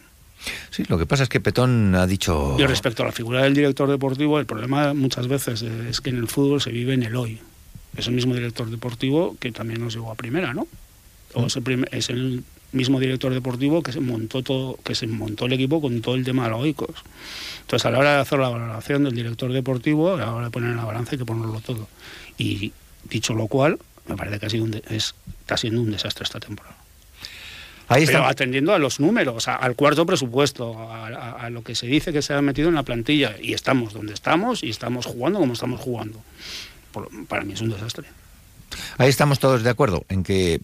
Sí, 0.70 0.84
lo 0.88 0.98
que 0.98 1.06
pasa 1.06 1.24
es 1.24 1.30
que 1.30 1.40
Petón 1.40 1.96
ha 1.96 2.06
dicho... 2.06 2.56
Y 2.60 2.66
respecto 2.66 3.04
a 3.04 3.08
la 3.08 3.12
figura 3.12 3.44
del 3.44 3.54
director 3.54 3.90
deportivo, 3.90 4.40
el 4.40 4.46
problema 4.46 4.94
muchas 4.94 5.28
veces 5.28 5.62
es 5.64 6.00
que 6.00 6.12
en 6.12 6.18
el 6.18 6.28
fútbol 6.28 6.62
se 6.62 6.72
vive 6.72 6.94
en 6.94 7.04
el 7.04 7.16
hoy. 7.16 7.40
Es 7.96 8.08
el 8.08 8.14
mismo 8.14 8.36
director 8.36 8.70
deportivo 8.70 9.36
que 9.40 9.52
también 9.52 9.82
nos 9.82 9.94
llegó 9.94 10.12
a 10.12 10.16
primera, 10.16 10.54
¿no? 10.54 10.68
O 11.34 11.48
es, 11.48 11.56
el 11.56 11.88
es, 11.92 12.10
el 12.10 12.44
mismo 12.72 13.00
director 13.00 13.34
deportivo 13.34 13.82
que 13.82 13.92
se 13.92 14.00
montó 14.00 14.44
todo, 14.44 14.78
que 14.84 14.96
se 14.96 15.08
montó 15.08 15.46
el 15.46 15.54
equipo 15.54 15.82
con 15.82 16.02
todo 16.02 16.16
el 16.16 16.24
tema 16.24 16.44
de 16.46 16.50
los 16.52 16.62
oicos. 16.62 16.96
Entonces, 17.62 17.86
a 17.86 17.92
la 17.92 18.00
hora 18.00 18.16
de 18.16 18.22
hacer 18.22 18.40
la 18.40 18.50
valoración 18.50 19.04
del 19.04 19.16
director 19.16 19.52
deportivo, 19.52 20.14
a 20.14 20.18
la 20.18 20.34
hora 20.34 20.46
de 20.46 20.52
poner 20.52 20.72
en 20.72 20.78
la 20.78 20.86
balanza 20.86 21.12
hay 21.14 21.18
que 21.18 21.26
ponerlo 21.26 21.60
todo. 21.62 21.88
Y 22.38 22.72
dicho 23.10 23.34
lo 23.34 23.48
cual, 23.48 23.80
me 24.08 24.16
parece 24.16 24.40
que 24.40 24.46
ha 24.46 24.50
sido 24.50 24.64
un 24.64 24.74
está 24.74 25.58
siendo 25.58 25.82
un 25.82 25.92
desastre 25.92 26.24
esta 26.24 26.40
temporada. 26.40 26.76
Ahí 27.90 28.04
está. 28.04 28.18
Pero 28.18 28.28
atendiendo 28.28 28.74
a 28.74 28.80
los 28.80 29.00
números, 29.00 29.48
al 29.48 29.76
cuarto 29.76 30.06
presupuesto, 30.06 30.92
a, 30.92 31.50
lo 31.50 31.64
que 31.64 31.74
se 31.74 31.88
dice 31.88 32.12
que 32.12 32.22
se 32.22 32.34
ha 32.34 32.42
metido 32.42 32.68
en 32.68 32.76
la 32.76 32.84
plantilla. 32.84 33.36
Y 33.42 33.54
estamos 33.54 33.94
donde 33.94 34.14
estamos 34.14 34.64
y 34.64 34.70
estamos 34.70 35.06
jugando 35.06 35.40
como 35.40 35.54
estamos 35.54 35.80
jugando. 35.80 36.22
para 37.30 37.44
mí 37.44 37.54
es 37.54 37.62
un 37.62 37.70
desastre. 37.70 38.08
Ahí 38.98 39.08
estamos 39.10 39.40
todos 39.40 39.64
de 39.64 39.70
acuerdo 39.70 40.04
en 40.10 40.24
que 40.24 40.60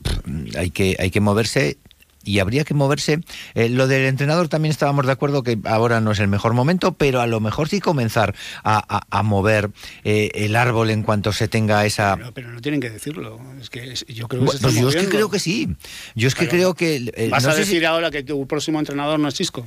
hay 0.57 0.71
que, 0.71 0.97
hay 0.99 1.11
que 1.11 1.21
moverse 1.21 1.77
y 2.23 2.39
habría 2.39 2.63
que 2.63 2.73
moverse. 2.73 3.19
Eh, 3.53 3.69
lo 3.69 3.87
del 3.87 4.05
entrenador 4.05 4.47
también 4.47 4.71
estábamos 4.71 5.05
de 5.05 5.11
acuerdo 5.11 5.43
que 5.43 5.57
ahora 5.65 6.01
no 6.01 6.11
es 6.11 6.19
el 6.19 6.27
mejor 6.27 6.53
momento, 6.53 6.93
pero 6.93 7.21
a 7.21 7.27
lo 7.27 7.39
mejor 7.39 7.69
sí 7.69 7.79
comenzar 7.79 8.35
a, 8.63 9.23
mover 9.23 9.71
eh, 10.03 10.31
el 10.33 10.55
árbol 10.55 10.89
en 10.89 11.03
cuanto 11.03 11.31
se 11.31 11.47
tenga 11.47 11.85
esa. 11.85 12.17
Pero, 12.33 12.51
no 12.51 12.61
tienen 12.61 12.81
que 12.81 12.89
decirlo. 12.89 13.39
Es 13.61 13.69
que 13.69 13.93
yo 14.07 14.27
creo 14.27 14.41
que 14.45 14.57
pues 14.59 14.75
yo 14.75 14.89
es 14.89 14.95
que 14.95 15.07
creo 15.07 15.29
que 15.29 15.39
sí. 15.39 15.75
Yo 16.15 16.27
es 16.27 16.35
que 16.35 16.47
creo 16.47 16.73
que. 16.73 17.11
Eh, 17.15 17.29
¿Vas 17.29 17.45
a 17.45 17.55
decir 17.55 17.85
ahora 17.85 18.11
que 18.11 18.23
tu 18.23 18.47
próximo 18.47 18.79
entrenador 18.79 19.19
no 19.19 19.27
es 19.27 19.33
Chisco? 19.33 19.65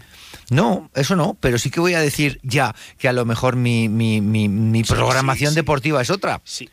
No, 0.50 0.90
eso 0.94 1.16
no, 1.16 1.36
pero 1.40 1.58
sí 1.58 1.70
que 1.70 1.80
voy 1.80 1.94
a 1.94 2.00
decir 2.00 2.38
ya 2.42 2.74
que 2.98 3.08
a 3.08 3.12
lo 3.12 3.24
mejor 3.24 3.56
mi, 3.56 3.88
mi, 3.88 4.20
mi, 4.20 4.84
programación 4.84 5.54
deportiva 5.54 6.00
es 6.00 6.10
otra. 6.10 6.40
Sí. 6.44 6.68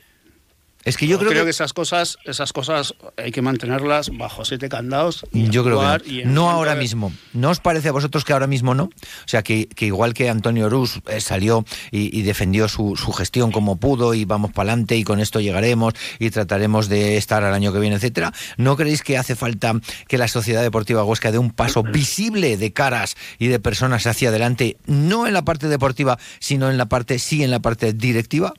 Es 0.85 0.97
que 0.97 1.07
yo, 1.07 1.17
creo, 1.17 1.45
que... 1.45 1.49
esas 1.49 1.71
cosas, 1.71 2.17
esas 2.25 2.51
cosas 2.51 2.93
hay 3.17 3.31
que 3.31 3.41
mantenerlas 3.41 4.09
bajo 4.17 4.43
siete 4.43 4.67
candados. 4.67 5.25
yo 5.31 5.63
creo 5.63 5.79
que 5.99 6.25
no, 6.25 6.49
ahora 6.49 6.75
mismo. 6.75 7.13
¿No 7.33 7.49
os 7.49 7.59
parece 7.59 7.89
a 7.89 7.91
vosotros 7.91 8.25
que 8.25 8.33
ahora 8.33 8.47
mismo 8.47 8.75
no? 8.75 8.85
O 8.85 9.27
sea, 9.27 9.43
que, 9.43 9.69
igual 9.79 10.13
que 10.13 10.29
Antonio 10.29 10.69
Rus 10.69 10.99
eh, 11.07 11.21
salió 11.21 11.65
y, 11.91 12.21
defendió 12.23 12.67
su, 12.67 12.95
gestión 13.13 13.51
como 13.51 13.77
pudo 13.77 14.13
y 14.13 14.25
vamos 14.25 14.51
para 14.51 14.71
adelante 14.71 14.97
y 14.97 15.03
con 15.03 15.19
esto 15.19 15.39
llegaremos 15.39 15.93
y 16.19 16.29
trataremos 16.31 16.89
de 16.89 17.17
estar 17.17 17.43
al 17.43 17.53
año 17.53 17.71
que 17.71 17.79
viene, 17.79 17.95
etcétera. 17.95 18.33
¿No 18.57 18.75
creéis 18.75 19.03
que 19.03 19.17
hace 19.17 19.35
falta 19.35 19.73
que 20.07 20.17
la 20.17 20.27
Sociedad 20.27 20.61
Deportiva 20.61 21.03
Huesca 21.03 21.31
dé 21.31 21.37
un 21.37 21.51
paso 21.51 21.83
visible 21.83 22.57
de 22.57 22.73
caras 22.73 23.15
y 23.39 23.47
de 23.47 23.59
personas 23.59 24.05
hacia 24.07 24.29
adelante, 24.29 24.77
no 24.85 25.27
en 25.27 25.33
la 25.33 25.45
parte 25.45 25.67
deportiva, 25.67 26.17
sino 26.39 26.69
en 26.69 26.77
la 26.77 26.87
parte 26.87 27.19
sí 27.19 27.43
en 27.43 27.51
la 27.51 27.61
parte 27.61 27.93
directiva? 27.93 28.53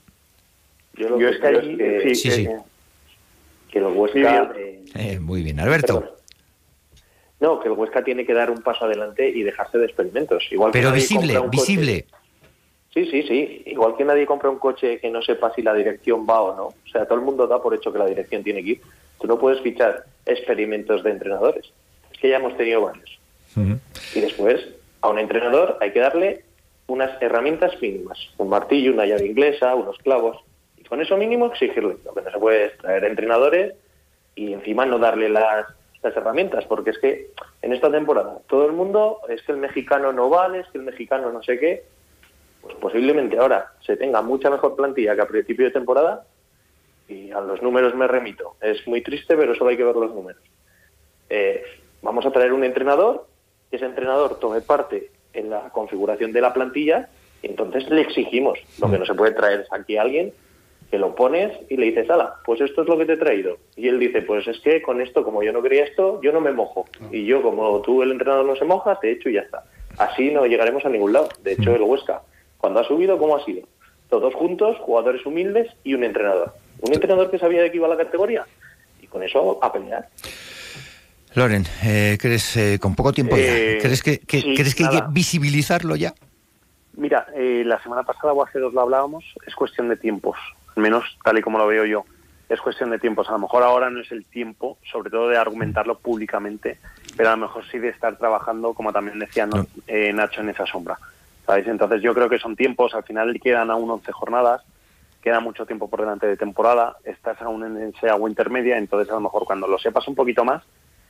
Yo 0.97 1.09
lo 1.09 1.17
que, 1.17 1.29
es 1.29 1.37
que, 1.39 2.15
sí, 2.15 2.31
sí, 2.31 2.47
que, 3.69 3.79
el 3.79 3.85
Huesca... 3.85 4.53
Eh, 4.55 5.19
muy 5.19 5.43
bien, 5.43 5.59
Alberto. 5.59 6.15
no, 7.41 7.59
que 7.59 7.67
el 7.67 7.73
Huesca 7.73 8.03
tiene 8.03 8.25
que 8.25 8.33
dar 8.33 8.49
un 8.49 8.61
paso 8.61 8.85
adelante 8.85 9.27
y 9.27 9.43
dejarse 9.43 9.77
de 9.77 9.85
experimentos. 9.85 10.43
Igual 10.51 10.71
Pero 10.71 10.91
visible, 10.91 11.37
visible. 11.49 12.05
Sí, 12.93 13.05
sí, 13.07 13.23
sí. 13.23 13.63
Igual 13.65 13.97
que 13.97 14.05
nadie 14.05 14.25
compra 14.25 14.49
un 14.49 14.57
coche 14.57 14.99
que 14.99 15.09
no 15.09 15.21
sepa 15.21 15.53
si 15.53 15.61
la 15.61 15.73
dirección 15.73 16.25
va 16.27 16.41
o 16.41 16.55
no. 16.55 16.65
O 16.67 16.87
sea, 16.89 17.05
todo 17.05 17.19
el 17.19 17.25
mundo 17.25 17.45
da 17.45 17.61
por 17.61 17.73
hecho 17.73 17.91
que 17.91 17.99
la 17.99 18.05
dirección 18.05 18.41
tiene 18.41 18.63
que 18.63 18.69
ir. 18.69 18.81
Tú 19.19 19.27
no 19.27 19.37
puedes 19.37 19.61
fichar 19.61 20.05
experimentos 20.25 21.03
de 21.03 21.11
entrenadores. 21.11 21.65
Es 22.13 22.17
que 22.19 22.29
ya 22.29 22.37
hemos 22.37 22.55
tenido 22.55 22.81
varios. 22.81 23.19
Y 24.13 24.21
después, 24.21 24.65
a 25.01 25.09
un 25.09 25.19
entrenador 25.19 25.77
hay 25.81 25.91
que 25.91 25.99
darle 25.99 26.43
unas 26.87 27.21
herramientas 27.21 27.73
mínimas. 27.81 28.17
Un 28.37 28.47
martillo, 28.47 28.93
una 28.93 29.05
llave 29.05 29.25
inglesa, 29.25 29.75
unos 29.75 29.97
clavos 29.97 30.44
con 30.87 31.01
eso 31.01 31.17
mínimo 31.17 31.47
exigirle. 31.47 31.97
Lo 32.03 32.13
que 32.13 32.21
no 32.21 32.31
se 32.31 32.39
puede 32.39 32.65
es 32.65 32.77
traer 32.77 33.03
entrenadores 33.05 33.73
y 34.35 34.53
encima 34.53 34.85
no 34.85 34.99
darle 34.99 35.29
las, 35.29 35.65
herramientas, 36.03 36.65
porque 36.65 36.91
es 36.91 36.99
que 36.99 37.31
en 37.63 37.73
esta 37.73 37.89
temporada 37.89 38.37
todo 38.47 38.67
el 38.67 38.73
mundo 38.73 39.21
es 39.27 39.41
que 39.41 39.53
el 39.53 39.57
mexicano 39.57 40.13
no 40.13 40.29
vale, 40.29 40.59
es 40.59 40.67
que 40.67 40.77
el 40.77 40.83
mexicano 40.83 41.31
no 41.31 41.41
sé 41.41 41.57
qué. 41.59 41.83
Pues 42.61 42.75
posiblemente 42.75 43.39
ahora 43.39 43.71
se 43.83 43.97
tenga 43.97 44.21
mucha 44.21 44.51
mejor 44.51 44.75
plantilla 44.75 45.15
que 45.15 45.21
a 45.21 45.27
principio 45.27 45.65
de 45.65 45.71
temporada 45.71 46.27
y 47.07 47.31
a 47.31 47.41
los 47.41 47.59
números 47.63 47.95
me 47.95 48.07
remito. 48.07 48.55
Es 48.61 48.87
muy 48.87 49.01
triste, 49.01 49.35
pero 49.35 49.55
solo 49.55 49.71
hay 49.71 49.77
que 49.77 49.83
ver 49.83 49.95
los 49.95 50.13
números. 50.13 50.41
Eh, 51.27 51.63
vamos 52.03 52.23
a 52.27 52.31
traer 52.31 52.53
un 52.53 52.63
entrenador, 52.63 53.25
que 53.71 53.77
ese 53.77 53.85
entrenador 53.85 54.39
tome 54.39 54.61
parte 54.61 55.09
en 55.33 55.49
la 55.49 55.71
configuración 55.71 56.31
de 56.31 56.41
la 56.41 56.53
plantilla 56.53 57.09
y 57.41 57.47
entonces 57.47 57.89
le 57.89 58.01
exigimos. 58.01 58.59
Lo 58.79 58.91
que 58.91 58.99
no 58.99 59.07
se 59.07 59.15
puede 59.15 59.31
traer 59.31 59.61
es 59.61 59.73
aquí 59.73 59.97
a 59.97 60.03
alguien 60.03 60.33
que 60.95 60.99
lo 60.99 61.13
pones 61.13 61.51
y 61.69 61.75
le 61.75 61.87
dices, 61.87 62.09
ala, 62.09 62.35
pues 62.45 62.61
esto 62.61 62.83
es 62.83 62.87
lo 62.87 62.97
que 62.97 63.05
te 63.05 63.13
he 63.13 63.17
traído. 63.17 63.57
Y 63.75 63.89
él 63.89 63.99
dice, 63.99 64.21
pues 64.21 64.47
es 64.47 64.61
que 64.61 64.81
con 64.81 65.01
esto, 65.01 65.25
como 65.25 65.43
yo 65.43 65.51
no 65.51 65.61
quería 65.61 65.83
esto, 65.83 66.21
yo 66.23 66.31
no 66.31 66.39
me 66.39 66.53
mojo. 66.53 66.85
Y 67.11 67.25
yo, 67.25 67.41
como 67.41 67.81
tú, 67.81 68.01
el 68.01 68.13
entrenador, 68.13 68.45
no 68.45 68.55
se 68.55 68.63
moja, 68.63 68.97
te 69.01 69.11
echo 69.11 69.27
y 69.27 69.33
ya 69.33 69.41
está. 69.41 69.65
Así 69.97 70.31
no 70.31 70.45
llegaremos 70.45 70.85
a 70.85 70.89
ningún 70.89 71.11
lado. 71.11 71.27
De 71.43 71.51
hecho, 71.51 71.75
el 71.75 71.81
Huesca, 71.81 72.21
cuando 72.57 72.79
ha 72.79 72.87
subido, 72.87 73.17
¿cómo 73.17 73.35
ha 73.35 73.43
sido? 73.43 73.67
Todos 74.09 74.33
juntos, 74.35 74.77
jugadores 74.79 75.25
humildes 75.25 75.67
y 75.83 75.95
un 75.95 76.05
entrenador. 76.05 76.53
Un 76.79 76.93
entrenador 76.93 77.29
que 77.29 77.39
sabía 77.39 77.61
de 77.61 77.71
qué 77.71 77.75
iba 77.75 77.89
la 77.89 77.97
categoría. 77.97 78.45
Y 79.01 79.07
con 79.07 79.21
eso 79.21 79.59
a 79.61 79.73
pelear. 79.73 80.07
Loren, 81.33 81.65
eh, 81.83 82.17
¿crees, 82.21 82.55
eh, 82.55 82.79
con 82.79 82.95
poco 82.95 83.11
tiempo 83.11 83.35
ya, 83.35 83.43
eh, 83.43 83.79
¿crees 83.81 84.01
que, 84.01 84.19
¿crees 84.19 84.73
que 84.73 84.85
hay 84.85 85.01
que 85.01 85.03
visibilizarlo 85.09 85.97
ya? 85.97 86.13
Mira, 86.93 87.27
la 87.35 87.83
semana 87.83 88.03
pasada 88.03 88.31
o 88.31 88.41
hace 88.41 88.59
dos 88.59 88.73
lo 88.73 88.79
hablábamos, 88.79 89.25
es 89.45 89.53
cuestión 89.53 89.89
de 89.89 89.97
tiempos 89.97 90.37
menos 90.75 91.17
tal 91.23 91.37
y 91.37 91.41
como 91.41 91.57
lo 91.57 91.67
veo 91.67 91.85
yo. 91.85 92.05
Es 92.47 92.61
cuestión 92.61 92.91
de 92.91 92.99
tiempos. 92.99 93.27
A 93.29 93.33
lo 93.33 93.39
mejor 93.39 93.63
ahora 93.63 93.89
no 93.89 94.01
es 94.01 94.11
el 94.11 94.25
tiempo, 94.25 94.77
sobre 94.91 95.09
todo 95.09 95.29
de 95.29 95.37
argumentarlo 95.37 95.97
públicamente, 95.97 96.79
pero 97.17 97.29
a 97.29 97.35
lo 97.35 97.47
mejor 97.47 97.63
sí 97.71 97.79
de 97.79 97.89
estar 97.89 98.17
trabajando, 98.17 98.73
como 98.73 98.93
también 98.93 99.17
decía 99.17 99.47
eh, 99.87 100.13
Nacho, 100.13 100.41
en 100.41 100.49
esa 100.49 100.65
sombra. 100.65 100.97
¿sabéis? 101.45 101.67
Entonces 101.67 102.01
yo 102.01 102.13
creo 102.13 102.29
que 102.29 102.39
son 102.39 102.55
tiempos, 102.55 102.93
al 102.93 103.03
final 103.03 103.39
quedan 103.41 103.71
aún 103.71 103.89
11 103.89 104.11
jornadas, 104.11 104.63
queda 105.21 105.39
mucho 105.39 105.65
tiempo 105.65 105.89
por 105.89 106.01
delante 106.01 106.27
de 106.27 106.37
temporada, 106.37 106.97
estás 107.03 107.41
aún 107.41 107.63
en 107.63 107.93
ese 107.95 108.09
agua 108.09 108.29
intermedia, 108.29 108.77
entonces 108.77 109.09
a 109.11 109.15
lo 109.15 109.21
mejor 109.21 109.45
cuando 109.45 109.67
lo 109.67 109.79
sepas 109.79 110.07
un 110.07 110.15
poquito 110.15 110.45
más, 110.45 110.63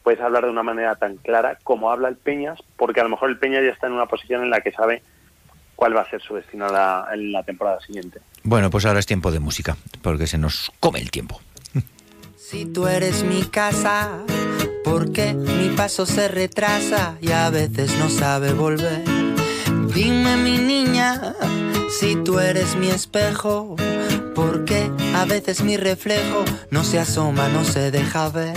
puedes 0.03 0.21
hablar 0.21 0.45
de 0.45 0.51
una 0.51 0.63
manera 0.63 0.95
tan 0.95 1.17
clara 1.17 1.57
como 1.63 1.91
habla 1.91 2.07
el 2.07 2.15
Peñas, 2.15 2.59
porque 2.77 2.99
a 2.99 3.03
lo 3.03 3.09
mejor 3.09 3.29
el 3.29 3.39
Peña 3.39 3.61
ya 3.61 3.71
está 3.71 3.87
en 3.87 3.93
una 3.93 4.05
posición 4.05 4.43
en 4.43 4.49
la 4.49 4.61
que 4.61 4.71
sabe 4.71 5.01
cuál 5.75 5.95
va 5.95 6.01
a 6.01 6.09
ser 6.09 6.21
su 6.21 6.35
destino 6.35 6.67
en 7.11 7.31
la 7.31 7.43
temporada 7.43 7.79
siguiente. 7.81 8.19
Bueno, 8.43 8.69
pues 8.69 8.85
ahora 8.85 8.99
es 8.99 9.05
tiempo 9.05 9.31
de 9.31 9.39
música, 9.39 9.77
porque 10.01 10.27
se 10.27 10.37
nos 10.37 10.71
come 10.79 10.99
el 10.99 11.11
tiempo. 11.11 11.41
Si 12.37 12.65
tú 12.65 12.87
eres 12.87 13.23
mi 13.23 13.43
casa, 13.43 14.19
¿por 14.83 15.11
qué 15.11 15.33
mi 15.33 15.69
paso 15.69 16.05
se 16.05 16.27
retrasa 16.27 17.17
y 17.19 17.31
a 17.31 17.49
veces 17.49 17.97
no 17.97 18.09
sabe 18.09 18.53
volver? 18.53 19.03
Dime 19.93 20.37
mi 20.37 20.57
niña, 20.57 21.33
si 21.99 22.15
tú 22.17 22.39
eres 22.39 22.75
mi 22.75 22.89
espejo, 22.89 23.75
¿por 23.75 23.77
qué 23.77 23.94
a 25.15 25.25
veces 25.25 25.63
mi 25.63 25.77
reflejo 25.77 26.43
no 26.71 26.83
se 26.83 26.99
asoma, 26.99 27.47
no 27.47 27.63
se 27.63 27.91
deja 27.91 28.29
ver? 28.29 28.53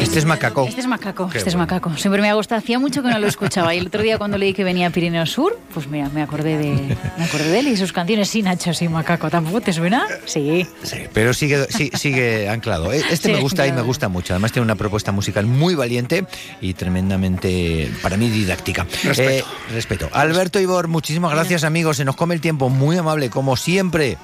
Este 0.00 0.18
es 0.18 0.26
macaco. 0.26 0.66
Este 0.68 0.82
es 0.82 0.86
macaco, 0.86 1.30
este 1.34 1.48
es 1.48 1.56
macaco. 1.56 1.96
Siempre 1.96 2.20
me 2.20 2.28
ha 2.28 2.34
gustado. 2.34 2.58
Hacía 2.58 2.78
mucho 2.78 3.02
que 3.02 3.08
no 3.08 3.18
lo 3.18 3.26
escuchaba. 3.26 3.74
Y 3.74 3.78
el 3.78 3.86
otro 3.86 4.02
día 4.02 4.18
cuando 4.18 4.36
leí 4.36 4.52
que 4.52 4.62
venía 4.62 4.88
a 4.88 4.90
Pirineo 4.90 5.24
Sur, 5.24 5.58
pues 5.72 5.86
mira, 5.86 6.10
me 6.10 6.20
acordé 6.20 6.58
de, 6.58 6.96
me 7.16 7.24
acordé 7.24 7.48
de 7.48 7.60
él 7.60 7.68
y 7.68 7.76
sus 7.78 7.94
canciones. 7.94 8.28
Sí, 8.28 8.42
Nacho, 8.42 8.74
sí, 8.74 8.88
macaco. 8.88 9.30
¿Tampoco 9.30 9.62
te 9.62 9.72
suena? 9.72 10.06
Sí. 10.26 10.66
Sí, 10.82 10.98
pero 11.14 11.32
sigue, 11.32 11.66
sigue 11.96 12.50
anclado. 12.50 12.92
E, 12.92 13.02
este 13.10 13.32
me 13.32 13.40
gusta 13.40 13.66
y 13.66 13.72
me 13.72 13.80
gusta 13.80 14.10
mucho. 14.10 14.34
Además 14.34 14.52
tiene 14.52 14.64
una 14.64 14.76
propuesta 14.76 15.12
musical 15.12 15.46
muy 15.46 15.74
valiente 15.74 16.26
y 16.60 16.74
tremendamente, 16.74 17.90
para 18.02 18.18
mí, 18.18 18.28
didáctica. 18.28 18.86
Respeto. 19.02 19.22
Eh, 19.22 19.44
respeto. 19.72 20.10
Alberto 20.12 20.60
Ibor, 20.60 20.88
muchísimas 20.88 21.32
gracias, 21.32 21.64
amigos. 21.64 21.96
Se 21.96 22.04
nos 22.04 22.16
come 22.16 22.34
el 22.34 22.42
tiempo. 22.42 22.68
Muy 22.68 22.98
amable, 22.98 23.30
como 23.30 23.56
siempre. 23.56 24.18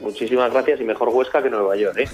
Muchísimas 0.00 0.52
gracias 0.52 0.80
y 0.80 0.84
mejor 0.84 1.08
Huesca 1.10 1.42
que 1.42 1.50
Nueva 1.50 1.76
York. 1.76 1.96
¿eh? 1.98 2.08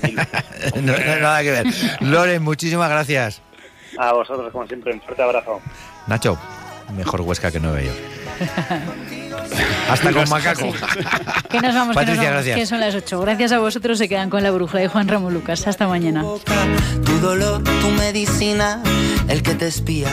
no, 0.83 0.93
nada 0.93 1.43
que 1.43 1.51
ver. 1.51 1.67
Loren, 2.01 2.43
muchísimas 2.43 2.89
gracias. 2.91 3.43
A 3.99 4.13
vosotros, 4.13 4.51
como 4.53 4.67
siempre, 4.67 4.93
un 4.93 5.01
fuerte 5.01 5.23
abrazo. 5.23 5.61
Nacho, 6.07 6.39
mejor 6.97 7.21
Huesca 7.21 7.51
que 7.51 7.61
Nueva 7.61 7.81
York. 7.81 7.97
Hasta 9.89 10.13
con 10.13 10.29
macaco. 10.29 10.73
Que 11.49 11.61
nos 11.61 11.75
vamos, 11.75 11.97
que 11.97 12.07
nos 12.07 12.17
vamos, 12.17 12.31
gracias. 12.31 12.57
que 12.57 12.67
son 12.67 12.81
las 12.81 12.95
8. 12.95 13.21
Gracias 13.21 13.53
a 13.53 13.59
vosotros, 13.59 13.99
se 13.99 14.09
quedan 14.09 14.31
con 14.31 14.43
la 14.43 14.51
brújula 14.51 14.81
de 14.81 14.89
Juan 14.89 15.09
Ramón 15.09 15.35
Lucas. 15.35 15.67
Hasta 15.67 15.87
mañana. 15.87 16.25
Tu 17.05 17.19
dolor, 17.21 17.63
tu 17.63 17.89
medicina, 17.91 18.83
el 19.29 19.43
que 19.43 19.55
te 19.55 19.67
espía. 19.67 20.09